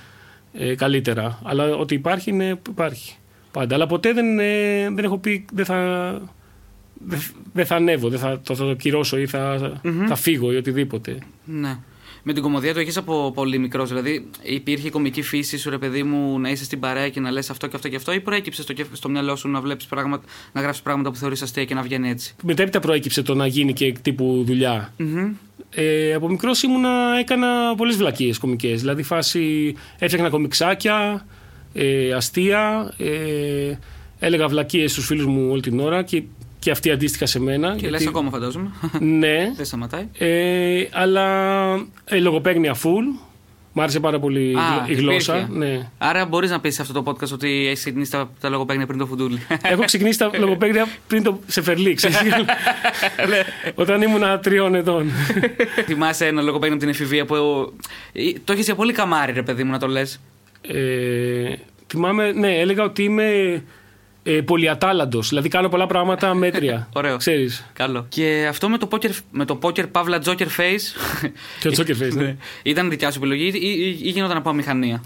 [0.53, 1.38] ε, καλύτερα.
[1.42, 3.14] Αλλά ότι υπάρχει, ναι, υπάρχει.
[3.50, 3.74] Πάντα.
[3.74, 5.77] Αλλά ποτέ δεν, ε, δεν έχω πει δεν θα,
[7.05, 7.20] δεν,
[7.53, 9.72] δεν θα ανέβω, δεν θα το, θα το κυρώσω ή θα,
[10.09, 11.18] θα φύγω ή οτιδήποτε.
[11.44, 11.79] ναι.
[12.27, 13.89] Με την κομμωδία το έχεις από πολύ μικρός.
[13.89, 17.31] Δηλαδή, υπήρχε η κομική φύση σου, ρε παιδί μου, να είσαι στην παρέα και να
[17.31, 19.87] λες αυτό και αυτό και αυτό, ή προέκυψες στο, κεφ- στο μυαλό σου να βλέπεις
[19.87, 23.47] πράγματα, να γράφεις πράγματα που θεωρείς αστεία και να βγαίνει έτσι; Μετέπειτα προέκυψε το να
[23.47, 24.93] γίνει και τύπου δουλειά.
[24.97, 25.33] Μμμ.
[25.71, 28.81] Ε, από μικρός ήμουνα, έκανα πολλές βλακίες κομικές.
[28.81, 31.27] Δηλαδή, φάση έφτιαχνα κομιξάκια,
[31.73, 33.79] ε, αστεία, ε,
[34.19, 36.23] έλεγα βλακίες στους φίλους μου όλη την ώρα και,
[36.64, 37.74] και αυτοί αντίστοιχα σε μένα.
[37.77, 38.70] Και λες ακόμα, φαντάζομαι.
[39.20, 40.09] Ναι, Δεν σταματάει.
[40.18, 41.27] ε, αλλά
[42.05, 43.27] ε, λογοπαίγνια full.
[43.77, 45.37] Μ' άρεσε πάρα πολύ Α, η γλώσσα.
[45.38, 45.59] υπήρχε.
[45.59, 45.88] Ναι.
[45.98, 48.98] Άρα μπορείς να πεις σε αυτό το podcast ότι έχεις ξεκινήσει τα, τα λογοπαίγνια πριν
[48.98, 49.46] το φουντούλι.
[49.62, 52.16] Έχω ξεκινήσει τα λογοπαίγνια πριν το Σεφερλί, ξέρεις.
[53.74, 55.11] Όταν ήμουν τριών ετών.
[55.85, 57.35] Θυμάσαι ένα λογοπαίγνιο από την εφηβεία που.
[58.12, 60.20] ε, Το έχεις για πολύ καμάρι, ρε παιδί μου, να το λες.
[60.68, 61.55] Ε,
[61.87, 63.62] θυμάμαι, ναι, έλεγα ότι είμαι
[64.27, 65.29] ε, πολυατάλαντος.
[65.29, 66.89] Δηλαδή κάνω πολλά πράγματα μέτρια.
[66.93, 67.17] Ωραίο.
[67.17, 67.67] Ξέρεις.
[67.73, 68.07] Καλό.
[68.09, 70.87] Και αυτό με το poker, με το poker Παύλα Joker Face.
[71.61, 72.37] Και το Joker Face, ναι.
[72.63, 75.03] Ήταν δικιά σου επιλογή ή, ή, ή γινόταν από αμηχανία;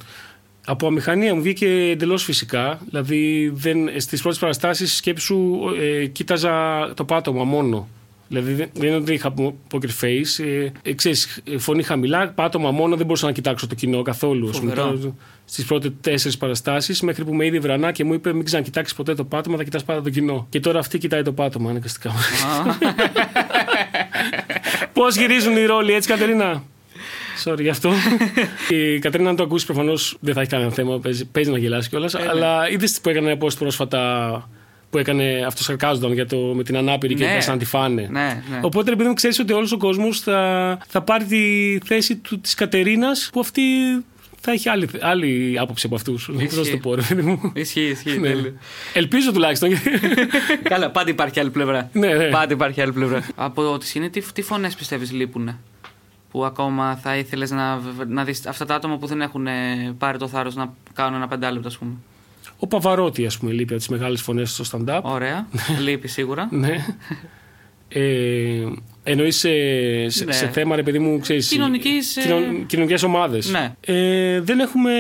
[0.67, 2.81] Από αμηχανία μου βγήκε εντελώς φυσικά.
[2.89, 7.89] Δηλαδή δεν, στις πρώτες παραστάσεις σκέψου ε, κοίταζα το πάτωμα μόνο.
[8.29, 9.35] Δηλαδή δεν δεν είναι ότι είχα
[9.71, 10.45] poker face.
[10.45, 14.53] Ε, ε, ξέρεις, ε, φωνή χαμηλά, πάτωμα μόνο, δεν μπορούσα να κοιτάξω το κοινό καθόλου.
[14.53, 15.15] Φοβερό.
[15.45, 19.15] Στις πρώτες τέσσερις παραστάσεις, μέχρι που με είδε βρανά και μου είπε: Μην ξανακοιτάξεις ποτέ
[19.15, 20.47] το πάτωμα, θα κοιτάς πάντα το κοινό.
[20.51, 22.13] Και τώρα αυτή κοιτάει το πάτωμα, αναγκαστικά.
[24.93, 26.63] Πώς γυρίζουν οι ρόλοι, έτσι, Κατερίνα;
[27.45, 27.93] Sorry γι' αυτό.
[28.95, 30.99] η Κατερίνα, αν το ακούσεις, προφανώς δεν θα έχει κανένα θέμα.
[30.99, 32.13] Παίζει, παίζει να γελάσει κιόλας.
[32.13, 32.27] ναι.
[32.29, 34.49] αλλά είδες που έκανε post πρόσφατα
[34.91, 37.31] που έκανε αυτό σαρκάζονταν για το, με την ανάπηρη και Ναι.
[37.31, 38.09] έπιασαν να τη φάνε.
[38.11, 38.61] Ναι, ναι.
[38.63, 43.31] Οπότε επειδή ξέρεις ότι όλος ο κόσμος θα, θα πάρει τη θέση του, της Κατερίνας
[43.33, 43.63] που αυτή
[44.41, 46.31] θα έχει άλλη, άλλη άποψη από αυτούς.
[46.45, 47.53] Πώς να σου το πω, ρε παιδί μου.
[47.55, 48.19] Ισχύει, ισχύει.
[48.19, 48.29] Ναι.
[48.29, 48.55] τέλειο.
[48.93, 49.71] Ελπίζω τουλάχιστον.
[50.63, 51.91] Καλά, πάντα υπάρχει άλλη πλευρά.
[51.93, 52.25] Ναι, ναι.
[52.29, 53.27] Πάντα υπάρχει άλλη πλευρά.
[53.35, 55.59] Από τη σκηνή, τι, τι φωνές πιστεύεις λείπουν
[56.31, 60.19] που ακόμα θα ήθελες να, να δεις αυτά τα άτομα που δεν έχουν ε, πάρει
[60.19, 61.93] το θάρρος να κάνουν ένα πεντάλεπτο, ας πούμε;
[62.59, 65.01] Ο Παβαρότη, ας πούμε, λείπει από τις μεγάλες φωνές στο stand-up.
[65.03, 65.49] Ωραία.
[65.85, 66.49] Λείπει σίγουρα.
[66.51, 66.85] Ναι.
[67.89, 68.65] Ε,
[69.03, 69.49] Εννοείς σε,
[70.09, 70.33] σε, Ναι.
[70.33, 73.51] σε θέμα, ρε παιδί μου, ξέρεις, Κοινωνικής, ε, κοινων- κοινωνικές ομάδες.
[73.51, 73.73] Ναι.
[73.81, 74.91] Ε, δεν έχουμε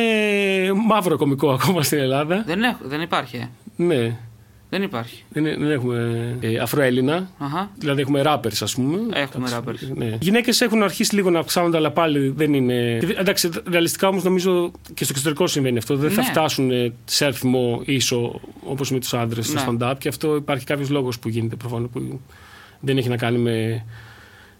[0.86, 2.42] μαύρο κομικό ακόμα στην Ελλάδα.
[2.46, 3.36] δεν, έχ, δεν υπάρχει.
[3.36, 3.48] ε.
[3.76, 4.16] Ναι.
[4.70, 5.22] Δεν υπάρχει.
[5.28, 7.31] Δεν, δεν έχουμε ε, Αφροέλληνα.
[7.38, 7.70] Αχα.
[7.78, 8.98] Δηλαδή έχουμε rappers, ας πούμε.
[9.12, 9.96] Έχουμε Εντάξει, rappers.
[9.96, 10.04] Ναι.
[10.04, 12.98] Οι γυναίκες έχουν αρχίσει λίγο να αυξάνονται, αλλά πάλι δεν είναι.
[13.00, 15.96] Και, Εντάξει, ρεαλιστικά όμως νομίζω και στο εξωτερικό συμβαίνει αυτό.
[15.96, 16.26] Δεν θα Ναι.
[16.28, 19.78] φτάσουν ε, σε αριθμό ίσο όπως με τους άντρες στο Ναι.
[19.81, 19.94] stand-up.
[19.98, 22.20] Και αυτό υπάρχει κάποιος λόγος που γίνεται προφανώς που
[22.81, 23.85] δεν έχει να κάνει με,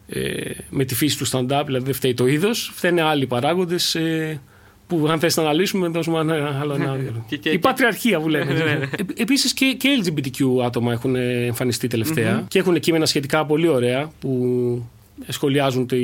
[0.09, 2.71] ε, με τη φύση του stand-up, δηλαδή δεν φταίει το είδος.
[2.75, 3.95] Φταίνε άλλοι παράγοντες.
[3.95, 4.41] Ε,
[4.89, 6.97] που αν θες να αναλύσουμε, δώσουμε ένα άλλο ένα.
[7.29, 8.89] Και- και- Η και- πατριαρχία που Ναι, λέμε.
[8.97, 13.69] Ε, Επίσης και, και LGBTQ άτομα έχουν ε, εμφανιστεί τελευταία και έχουν κείμενα σχετικά πολύ
[13.69, 14.83] ωραία που
[15.29, 15.99] σχολιάζουν τη.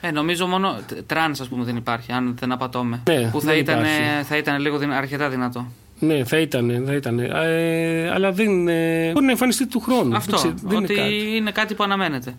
[0.00, 3.02] Ε, νομίζω μόνο τρανς, ας πούμε, δεν υπάρχει, αν δεν απατώμαι.
[3.08, 4.24] Ναι, που θα δεν ήταν, υπάρχει.
[4.24, 5.66] θα ήταν λίγο δυνα- αρκετά δυνατό.
[5.98, 7.18] Ναι, θα ήταν, θα ήταν.
[7.18, 8.68] Ε, αλλά δεν.
[8.68, 10.16] Ε, μπορεί να εμφανιστεί του χρόνου.
[10.16, 10.36] Αυτό.
[10.38, 11.36] Δεν ξέρω, δεν ότι είναι κάτι.
[11.36, 12.34] είναι κάτι που αναμένεται.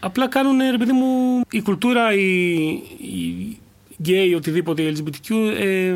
[0.00, 2.64] Απλά κάνουν, ρε παιδί μου, η κουλτούρα, η,
[3.00, 3.58] η
[4.02, 5.94] γκέι, οτιδήποτε, η LGBTQ, ε,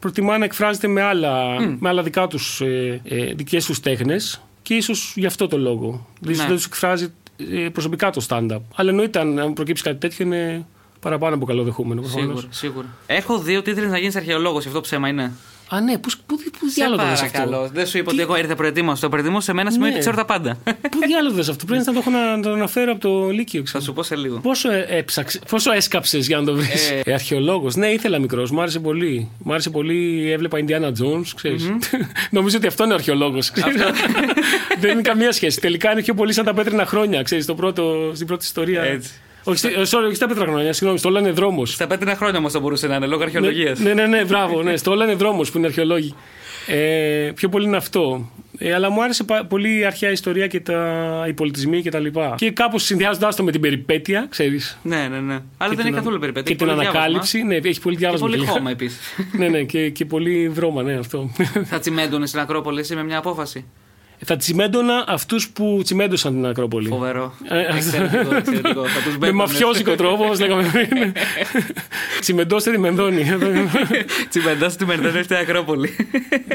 [0.00, 4.74] προτιμά να εκφράζεται με άλλα, με άλλα δικά τους, ε, ε, δικές τους τέχνες και
[4.74, 6.06] ίσως γι' αυτό το λόγο.
[6.20, 6.46] Δηλαδή Ναι.
[6.46, 7.12] δεν τους εκφράζει
[7.52, 8.60] ε, προσωπικά το stand-up.
[8.74, 10.66] Αλλά εννοείται αν, αν προκύψει κάτι τέτοιο είναι
[11.00, 12.00] παραπάνω από καλοδεχούμενο.
[12.00, 12.28] προφανώς.
[12.28, 12.86] Σίγουρα, σίγουρα.
[13.06, 15.32] Έχω δει ότι ήθελε να γίνει αρχαιολόγος, αυτό ψέμα είναι.
[15.74, 17.56] Α, ναι, πώς, πού, πού Σε διάλογος δες παρακαλώ.
[17.56, 19.00] αυτό; Δεν σου είπα ότι εγώ ήρθα προετοίμαστο.
[19.06, 19.96] Το προετοίμαστο σε μένα σημαίνει Ναι.
[19.96, 20.58] ότι ξέρω τα πάντα.
[20.64, 23.60] Πού διάλογος δες αυτό; Πρέπει να το έχω να, να το αναφέρω από το Λύκειο.
[23.60, 23.82] Θα Ξέρω.
[23.84, 24.38] σου πω σε λίγο.
[24.38, 27.00] Πόσο, ε, έψαξε, πόσο έσκαψες για να το βρεις; Ε.
[27.04, 27.74] Ε, αρχαιολόγος.
[27.76, 28.50] Ναι, ήθελα μικρός.
[28.50, 29.30] Μου άρεσε πολύ.
[29.38, 30.30] Μου άρεσε πολύ.
[30.32, 31.70] Έβλεπα Indiana Jones, ξέρεις.
[32.30, 33.50] Νομίζω ότι αυτό είναι ο αρχαιολόγος.
[33.50, 33.82] ξέρεις.
[34.80, 35.60] Δεν είναι καμία σχέση.
[35.60, 38.82] Τελικά είναι πιο πολύ σαν τα πέτρινα χρόνια, ξέρεις, το πρώτο, στην πρώτη ιστορία.
[38.82, 39.10] Έτσι.
[39.44, 41.72] Όχι, στη- ε, sorry, όχι στα πέτρινα χρόνια, συγγνώμη, στο λένε δρόμος.
[41.72, 43.78] Στα πέτρινα χρόνια όμως θα μπορούσε να είναι λόγω αρχαιολογίας.
[43.78, 46.14] Ναι, ναι, ναι, μπράβο, ναι, στο λένε δρόμος που είναι αρχαιολόγοι.
[46.66, 48.30] Ε, πιο πολύ είναι αυτό.
[48.58, 51.98] Ε, αλλά μου άρεσε πα- πολύ η αρχαία ιστορία και τα, οι πολιτισμοί και τα
[51.98, 52.34] λοιπά.
[52.36, 54.78] Και κάπως συνδυάζοντά το με την περιπέτεια, ξέρεις.
[54.82, 55.32] Ναι, ναι, ναι.
[55.32, 56.42] Αλλά δεν την- έχει καθόλου περιπέτεια.
[56.42, 57.00] Και Έχει την πολύ διάβασμα.
[57.00, 57.42] ανακάλυψη.
[57.42, 58.26] Ναι, έχει πολύ Και διάβασμα.
[58.26, 58.52] πολύ τελικά.
[58.56, 59.14] χώμα επίσης.
[59.38, 61.30] ναι, ναι, και, και πολύ βρώμα, ναι, αυτό.
[61.64, 63.64] θα τσιμέντωνες στην Ακρόπολη εσύ με μια απόφαση.
[64.24, 66.88] Θα τσιμέντωνα αυτούς που τσιμέντωσαν την Ακρόπολη.
[66.88, 67.34] Φοβερό.
[67.48, 68.86] Ε, Εξαιρετικό, εξαιρετικό.
[68.86, 69.32] Θα τους Με μπέκονες.
[69.50, 71.12] μαφιόζικο τρόπο, όπως λέγαμε πριν.
[72.20, 73.22] Τσιμεντώστε τη Μενδόνη.
[74.28, 75.90] Τσιμεντώστε τη Μερδόνη στην Ακρόπολη.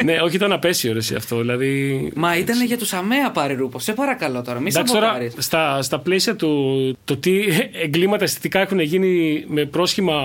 [0.04, 1.38] ναι, όχι, ήταν απέσιο ρε, εσύ αυτό.
[1.40, 2.12] Δηλαδή.
[2.16, 3.80] Μα ήταν για τους ΑΜΕΑ πάρει ρούπο.
[3.80, 5.34] Σε παρακαλώ τώρα, μη Εντάξει, τώρα σαμποτάρεις.
[5.38, 7.40] στα, στα πλαίσια του το τι
[7.84, 10.16] εγκλήματα αισθητικά έχουν γίνει με πρόσχημα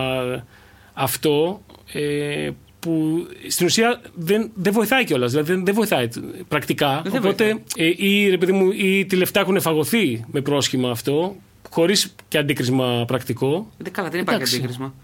[0.94, 2.50] αυτό ε,
[2.82, 5.30] που στην ουσία δεν, δεν βοηθάει κιόλας.
[5.30, 6.08] Δηλαδή δεν, δεν βοηθάει
[6.48, 7.02] πρακτικά.
[7.04, 11.36] Δεν Οπότε ε, ή, ρε παιδί μου, ή τη λεφτά έχουν φαγωθεί με πρόσχημα αυτό,
[11.70, 13.70] χωρίς και αντίκρισμα πρακτικό.
[13.78, 14.56] Δεν καλά, δεν υπάρχει Εντάξει.
[14.56, 14.94] αντίκρισμα.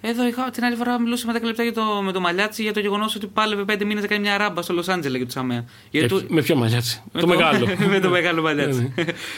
[0.00, 2.72] Εδώ είχα, την άλλη φορά μιλούσα με 10 λεπτά για το, με το Μαλιάτσι για
[2.72, 5.36] το γεγονός ότι πάλευε 5 μήνες να κάνει μια ράμπα στο Λος Άντζελες για τους
[5.36, 5.64] ΑΜΕΑ.
[5.90, 7.02] Γιατί Με, του- με ποιο μαλλιάτσι.
[7.12, 7.66] με το, μεγάλο.
[7.90, 8.94] με το μεγάλο Μαλιάτσι.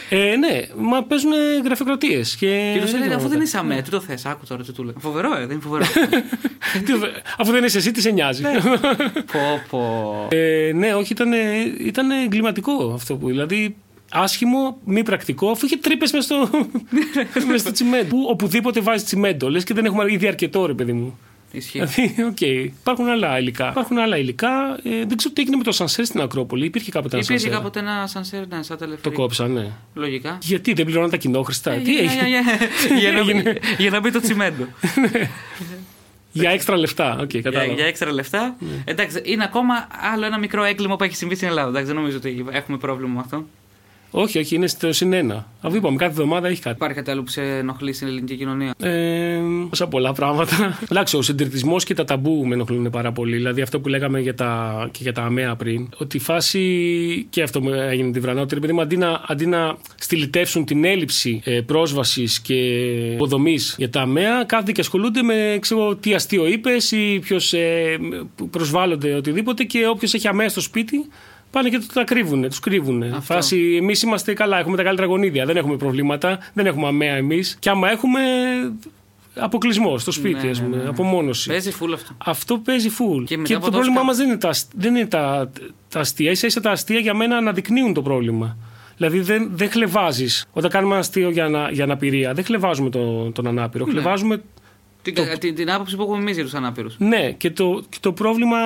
[0.09, 1.31] ε, ναι, μα παίζουν
[1.64, 2.37] γραφειοκρατίες.
[2.37, 3.62] Και, Και τους έλεγε, αφού δεν είσαι Ναι.
[3.62, 4.94] ΑΜΕΑ, τι το θες, άκου τώρα τι του λέει.
[4.99, 5.85] Φοβερό, ε, δεν είναι φοβερό.
[6.85, 6.92] Τι-
[7.38, 8.42] Αφού δεν είσαι εσύ, τι σε νοιάζει.
[9.33, 10.27] πω, πω.
[10.31, 11.33] Ε, ναι, όχι, ήταν,
[11.79, 13.27] ήταν εγκληματικό αυτό που.
[13.27, 13.77] Δηλαδή,
[14.11, 16.66] άσχημο, μη πρακτικό, αφού είχε τρύπες μέσα στο,
[17.49, 18.09] μες στο τσιμέντο.
[18.09, 21.18] Που οπουδήποτε βάζει τσιμέντο, λες και δεν έχουμε ήδη αρκετό, ρε παιδί μου.
[21.53, 21.85] Ισχύει.
[21.85, 23.68] Δηλαδή, οκ, υπάρχουν άλλα υλικά.
[23.68, 24.79] Υπάρχουν άλλα υλικά.
[24.83, 26.64] Ε, δεν ξέρω τι έγινε με το σανσέρ στην Ακρόπολη.
[26.64, 27.61] Υπήρχε κάποτε ένα Υπήρχε σανσέρ.
[27.61, 29.12] κάποτε ένα σανσέρ, ναι, σαν Το τελευταίο.
[29.12, 29.71] κόψαν, ναι.
[29.94, 30.38] Λογικά.
[30.42, 31.73] Γιατί δεν πληρώναν τα κοινόχρηστα.
[31.73, 34.64] Ε, τι για- έγινε; για- για- για να μπει- έγινε; Για να μπει το τσιμέντο.
[36.33, 37.18] Για έξτρα λεφτά.
[37.21, 37.73] Οκ, για, κατάλαβα.
[37.73, 38.57] για έξτρα λεφτά.
[38.85, 41.68] Εντάξει, είναι ακόμα άλλο ένα μικρό έγκλημα που έχει συμβεί στην Ελλάδα.
[41.68, 43.47] Εντάξει, δεν νομίζω ότι έχουμε πρόβλημα με αυτό.
[44.11, 45.47] Όχι, όχι, είναι στο συνένα.
[45.61, 46.77] Αφού είπαμε, κάθε εβδομάδα έχει κάτι.
[46.77, 49.40] Υπάρχει κάτι άλλο που σε ενοχλεί στην ελληνική κοινωνία; Ε,
[49.73, 50.79] όσα πολλά πράγματα.
[50.90, 53.37] Εντάξει, ο συντηρητισμός και τα ταμπού με ενοχλούν πάρα πολύ.
[53.37, 55.88] Δηλαδή αυτό που λέγαμε για τα, και για τα ΑΜΕΑ πριν.
[55.97, 58.61] Ότι η φάση και αυτό μου έγινε τη βρανότερη.
[58.64, 62.55] Επειδή αντί να, αντί να στηλιτεύσουν την έλλειψη ε, πρόσβασης και
[63.12, 67.99] υποδομής για τα ΑΜΕΑ, κάθονται και ασχολούνται με ξέρω, τι αστείο είπες ή ποιος ε,
[68.51, 71.09] προσβάλλονται οτιδήποτε και όποιος έχει ΑΜΕΑ στο σπίτι
[71.51, 73.21] πάνε και τα κρύβουν, τους κρύβουν.
[73.23, 77.57] Φάση, εμείς είμαστε καλά, έχουμε τα καλύτερα γονίδια, δεν έχουμε προβλήματα, δεν έχουμε αμαία εμείς.
[77.59, 78.21] Και άμα έχουμε,
[79.35, 80.89] αποκλεισμό στο σπίτι, Ναι, ας πούμε, ναι, ναι.
[80.89, 81.49] απομόνωση.
[81.49, 82.15] Παίζει φουλ αυτό.
[82.19, 83.25] Αυτό παίζει φουλ.
[83.25, 85.51] Και Και, μετά από το τόσο πρόβλημά κα- μας δεν είναι, τα, δεν είναι τα,
[85.89, 86.35] τα αστεία.
[86.37, 88.57] σα ίσα τα αστεία για μένα αναδεικνύουν το πρόβλημα.
[88.97, 90.47] Δηλαδή δεν, δεν χλευάζεις.
[90.53, 93.85] Όταν κάνουμε ένα αστείο για, ανα- για αναπηρία, δεν χλευάζουμε τον, τον ανάπηρο.
[93.85, 93.93] Ναι.
[93.93, 94.43] Χλευάζουμε.
[95.03, 96.95] Την, την, την άποψη που έχουμε εμείς για τους ανάπηρους.
[96.99, 98.57] Ναι, και το, και το πρόβλημα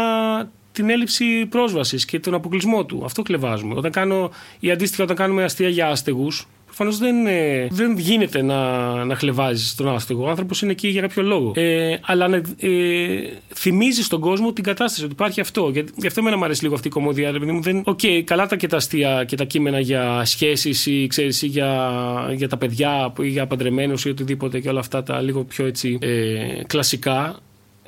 [0.73, 3.03] την έλλειψη πρόσβασης και τον αποκλεισμό του.
[3.05, 3.75] Αυτό χλευάζουμε.
[3.77, 4.31] Όταν κάνω,
[4.61, 9.75] ή αντίστοιχα, όταν κάνουμε αστεία για άστεγους, προφανώς δεν, ε, δεν γίνεται να, να χλευάζεις
[9.75, 10.25] τον άστεγο.
[10.25, 11.53] Ο άνθρωπος είναι εκεί για κάποιο λόγο.
[11.55, 12.71] Ε, αλλά να ε,
[13.55, 15.69] θυμίζεις στον κόσμο την κατάσταση, ότι υπάρχει αυτό.
[15.73, 17.31] Γιατί, γι' αυτό εμένα μου αρέσει λίγο αυτή η κωμωδία.
[17.31, 20.87] ρε παιδί μου, δεν, οκ, καλά τα και τα αστεία και τα κείμενα για σχέσεις
[20.87, 21.91] ή, ξέρεις, ή για,
[22.35, 25.99] για τα παιδιά ή για παντρεμένους ή οτιδήποτε και όλα αυτά τα λίγο πιο έτσι
[26.01, 27.41] ε, κλασικά.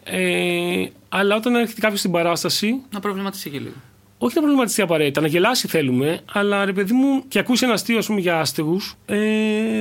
[0.04, 3.72] Ε, αλλά όταν έρχεται κάποιος στην παράσταση, Να προβληματιστεί και λίγο.
[4.18, 7.98] όχι να προβληματιστεί απαραίτητα, να γελάσει θέλουμε, αλλά ρε παιδί μου, και ακούσει ένα αστείο
[7.98, 9.14] ας πούμε, για άστεγους, ε,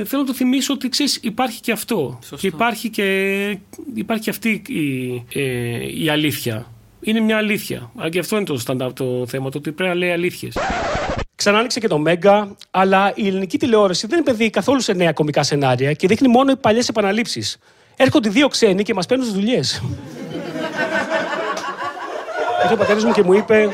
[0.04, 2.18] θέλω να το θυμίσω ότι ξέρεις, υπάρχει και αυτό.
[2.20, 2.36] Σωστό.
[2.36, 3.58] Και υπάρχει και,
[3.94, 6.66] υπάρχει και αυτή η, ε, η αλήθεια.
[7.00, 7.90] Είναι μια αλήθεια.
[8.02, 10.56] Α, Και αυτό είναι το stand-up το θέμα, το ότι πρέπει να λέει αλήθειες.
[11.34, 15.42] Ξανά άνοιξε και το Μέγκα, αλλά η ελληνική τηλεόραση δεν επενδύει καθόλου σε νέα κομικά
[15.42, 17.58] σενάρια και δείχνει μόνο οι παλιές επαναλήψεις.
[17.96, 19.82] Έρχονται δύο ξένοι και μας παίρνουν τι δουλειές.
[22.62, 23.68] Ήρθε ο πατέρας μου και μου είπε: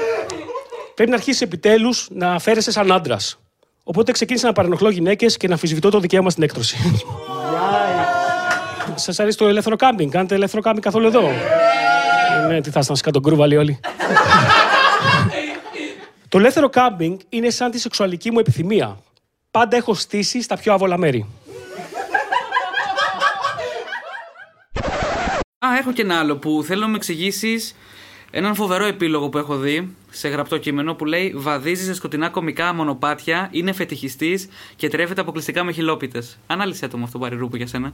[0.95, 3.39] Πρέπει να αρχίσεις επιτέλους να φέρεσαι σαν άντρας.
[3.85, 6.77] Οπότε ξεκίνησα να παρενοχλώ γυναίκες και να αμφισβητώ το δικαίωμα στην έκτρωση.
[8.95, 11.31] Σας αρέσει το ελεύθερο κάμπινγκ, κάνετε ελεύθερο κάμπινγκ καθόλου εδώ;
[12.49, 13.81] Ναι, τι θα σας κάνω τον γκρούβαλοι όλοι.
[16.29, 18.99] Το ελεύθερο κάμπινγκ είναι σαν τη σεξουαλική μου επιθυμία.
[19.51, 21.27] Πάντα έχω στήσει στα πιο άβολα μέρη.
[25.71, 27.75] Α, έχω και ένα άλλο που θέλω να μου εξηγήσεις
[28.31, 32.75] έναν φοβερό επίλογο που έχω δει σε γραπτό κείμενο που λέει Βαδίζει σε σκοτεινά κομικά
[32.75, 36.39] μονοπάτια, είναι φετιχιστής και τρέφεται αποκλειστικά με χιλόπιτες.
[36.47, 37.93] Ανάλυσε το με αυτό παρηρούπου για σένα.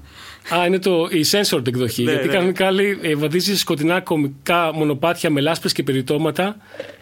[0.54, 2.02] Α, είναι το, η censored εκδοχή.
[2.02, 2.32] Ναι, γιατί ναι.
[2.32, 6.56] κανονικά λέει ε, βαδίζει σε σκοτεινά κομικά μονοπάτια με λάσπες και περιτώματα.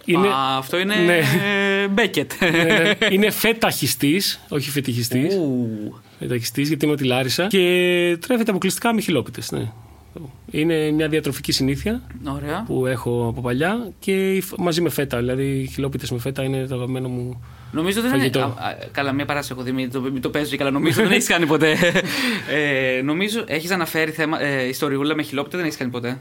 [0.04, 0.94] Είναι, Α, αυτό είναι.
[0.94, 1.16] Ναι.
[1.82, 2.32] ε, Μπέκετ.
[2.40, 5.34] ε, είναι φεταχιστής, όχι φετιχιστής.
[5.34, 6.00] Ου.
[6.18, 7.46] Φεταχιστής, γιατί είμαι τη Λάρισα.
[7.46, 7.58] Και
[8.20, 9.50] τρέφεται αποκλειστικά με χιλόπιτες.
[9.50, 9.72] Ναι.
[10.50, 12.62] Είναι μια διατροφική συνήθεια Ωραία.
[12.66, 15.18] που έχω από παλιά και η φ- μαζί με φέτα.
[15.18, 17.44] Δηλαδή, χιλόπιτες με φέτα είναι το αγαπημένο μου.
[17.72, 18.38] Νομίζω δεν Φαγητό.
[18.38, 18.48] είναι.
[18.48, 20.70] α, α, καλά, μια παράσταση έχω δει, μην το, μην το παίζω και καλά.
[20.70, 21.76] Νομίζω δεν έχεις κάνει ποτέ.
[22.98, 24.42] Ε, νομίζω έχεις αναφέρει θέμα.
[24.42, 26.18] Ε, ιστοριούλα με χιλόπιτα, δεν έχεις κάνει ποτέ;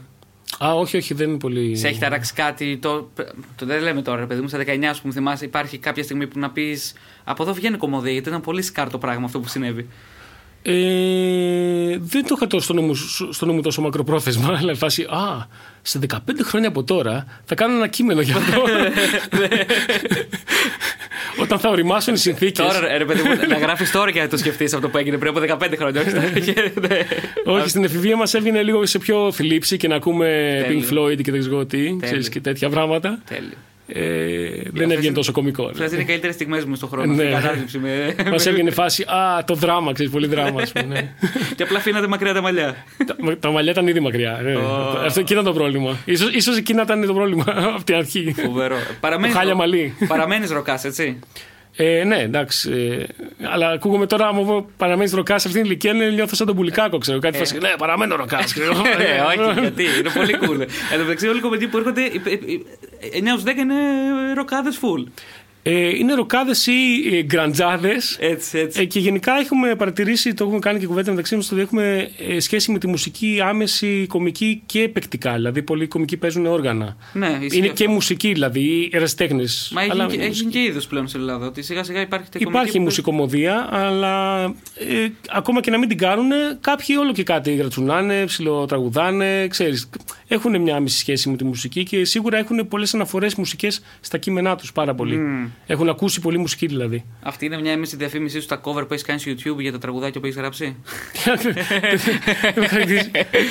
[0.64, 1.76] Α, όχι, όχι, δεν είναι πολύ.
[1.76, 2.78] Σε έχει ταράξει κάτι.
[2.82, 3.10] Το,
[3.56, 6.26] το δεν λέμε τώρα, ρε παιδί μου, στα 19 που μου θυμάσαι, υπάρχει κάποια στιγμή
[6.26, 9.86] που να πεις Από εδώ βγαίνει κομμωδία, γιατί ήταν πολύ σκάρτο πράγμα αυτό που συνέβη.
[10.66, 12.94] Ε, δεν το είχα τόσο στο νου, μου-
[13.30, 15.46] στο νου μου τόσο μακροπρόθεσμα, αλλά φάση, α,
[15.82, 18.62] σε 15 χρόνια από τώρα θα κάνω ένα κείμενο για αυτό.
[21.42, 22.66] Όταν θα οριμάσουν οι συνθήκες.
[22.66, 25.18] Τώρα, ρε, ρε παιδί μου, να γράφεις τώρα και να το σκεφτείς αυτό που έγινε
[25.18, 26.00] πριν από 15 χρόνια.
[26.00, 26.20] όχι στα-
[26.88, 26.98] ναι.
[27.44, 30.26] Όχι, στην εφηβεία μας έβγαινε λίγο σε πιο θλίψη και να ακούμε
[30.66, 30.84] Τέλειο.
[30.90, 33.18] Pink Floyd και δεν ξέρω τι, ξέρεις, και τέτοια πράγματα.
[33.28, 33.52] Τέλειο.
[33.86, 34.02] Ε,
[34.72, 35.64] δεν έβγαινε τόσο κωμικό.
[35.66, 37.14] Αυτές είναι οι καλύτερες στιγμές μου στον χρόνο.
[37.14, 37.22] Ναι.
[37.22, 40.94] αυτή η κατάθλιψη με- Μα έβγαινε φάση, α, το δράμα, ξέρεις, πολύ δράμα, ας πούμε.
[40.94, 41.08] ναι.
[41.56, 42.84] Και απλά αφήνατε μακριά τα μαλλιά.
[43.06, 44.40] τα, τα μαλλιά ήταν ήδη μακριά.
[44.42, 44.52] ναι.
[45.06, 45.96] Αυτό εκεί ήταν το πρόβλημα.
[46.04, 47.44] Ίσως, ίσως εκεί να ήταν το πρόβλημα
[47.74, 48.34] από την αρχή.
[48.44, 48.76] Φοβερό.
[49.00, 49.94] Παραμένεις χάλια ρο- μαλλί.
[50.08, 51.18] Παραμένεις ροκάς, έτσι.
[51.76, 52.70] Ε, ναι, εντάξει.
[52.72, 53.04] Ε,
[53.52, 56.56] αλλά ακούγομαι τώρα, άμα πω παραμένεις ροκάς σε αυτήν την ηλικία, είναι νιώθω σαν τον
[56.56, 57.18] πουλικάκο, ξέρω.
[57.18, 57.58] Κάτι φάση.
[57.58, 58.52] Ναι, παραμένω ροκάς.
[58.56, 58.60] Ε,
[59.40, 60.60] όχι, γιατί είναι πολύ cool.
[60.92, 62.66] Εν τω μεταξύ, όλοι οι κομμεντοί που έρχονται, οι- οι- οι-
[63.12, 63.74] 9 10 είναι
[64.34, 65.04] ροκάδες full.
[65.66, 68.16] Ε, είναι ροκάδε ή ε, γκραντζάδες.
[68.20, 68.80] Έτσι, έτσι.
[68.80, 72.40] Ε, και γενικά έχουμε παρατηρήσει, το έχουμε κάνει και κουβέντα μεταξύ μας, ότι έχουμε ε,
[72.40, 75.32] σχέση με τη μουσική άμεση, κομική και παικτικά.
[75.34, 76.96] Δηλαδή, πολλοί κομικοί παίζουν όργανα.
[77.12, 77.82] Ναι, ισχύει Είναι αυτό.
[77.84, 79.70] και μουσική, δηλαδή, ερασιτέχνες.
[79.74, 81.46] Μα έχει, και- έχει και είδος πλέον στην Ελλάδα.
[81.46, 84.42] Ότι σιγά σιγά υπάρχει και κομική Υπάρχει που- μουσικομοδία, αλλά
[84.74, 89.88] ε, ακόμα και να μην την κάνουν, κάποιοι όλο και κάτι γρατσουνάνε, ψιλοτραγουδάνε, ξέρεις.
[90.34, 94.56] Έχουν μια άμεση σχέση με τη μουσική και σίγουρα έχουν πολλές αναφορές μουσικές στα κείμενά
[94.56, 95.20] τους πάρα πολύ.
[95.66, 97.04] Έχουν ακούσει πολύ μουσική δηλαδή.
[97.22, 99.78] Αυτή είναι μια έμεση διαφήμιση σου στα cover που έχεις κάνει στο YouTube για τα
[99.78, 100.64] τραγουδάκια που έχεις γράψει;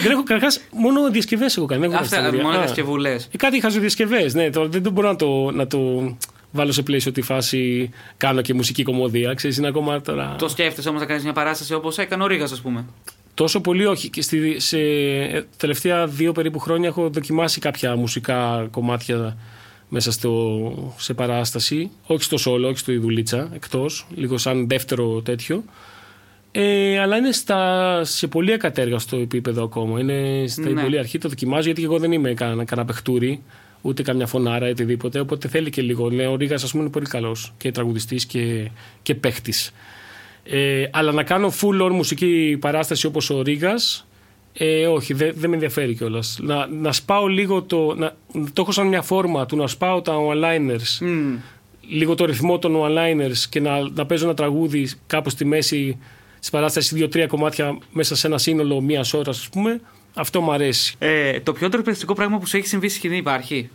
[0.03, 1.81] δεν έχω καταρχάς, μόνο διασκευές έχω κάνει.
[1.81, 2.59] Δεν έχω Αυτά κάνει στα μόνο Α.
[2.59, 3.29] διασκευούλες.
[3.31, 4.49] Ε, κάτι χαζοδιασκευέ, ναι.
[4.49, 6.15] Το, δεν το μπορώ να το, να το
[6.51, 9.33] βάλω σε πλαίσιο τη φάση κάνω και μουσική κομμωδία.
[9.33, 10.35] Ξέρεις, είναι ακόμα τώρα...
[10.37, 12.85] Το σκέφτεσαι όμως να κάνεις μια παράσταση όπως έκανε ο Ρίγα, ας πούμε.
[13.33, 14.09] Τόσο πολύ όχι.
[14.09, 19.37] Και στη, σε ε, τελευταία δύο περίπου χρόνια έχω δοκιμάσει κάποια μουσικά κομμάτια
[19.89, 21.91] μέσα στο, σε παράσταση.
[22.05, 25.63] Όχι στο σόλο, όχι στο Ιδουλίτσα, εκτός, λίγο σαν δεύτερο τέτοιο.
[26.51, 29.99] Ε, αλλά είναι στα, σε πολύ ακατέργαστο επίπεδο ακόμα.
[29.99, 30.81] Είναι στα Ναι.
[30.81, 33.41] πολύ αρχή, το δοκιμάζω γιατί εγώ δεν είμαι κανένα, κανένα παιχτούρι,
[33.81, 35.19] ούτε καμιά φωνάρα ή οτιδήποτε.
[35.19, 36.09] Οπότε θέλει και λίγο.
[36.09, 38.69] Ναι, ο Ρίγας, ας πούμε, είναι πολύ καλός και τραγουδιστής και,
[39.01, 39.71] και παίχτης.
[40.43, 44.07] Ε, αλλά να κάνω full on μουσική παράσταση όπως ο Ρίγας,
[44.53, 46.37] ε, όχι, δεν δεν με ενδιαφέρει κιόλας.
[46.41, 47.95] Να, να σπάω λίγο το.
[47.95, 51.35] Να, το έχω σαν μια φόρμα του να σπάω τα one-liners Μμ.
[51.89, 55.99] λίγο το ρυθμό των one-liners και να, να παίζω ένα τραγούδι κάπου στη μέση
[56.39, 59.81] της παράστασης, δύο-τρία κομμάτια μέσα σε ένα σύνολο μία ώρας, ας πούμε,
[60.13, 60.95] αυτό μου αρέσει.
[60.99, 63.69] Ε, το πιο τροπιστικό πράγμα που σου έχει συμβεί στη σκηνή υπάρχει;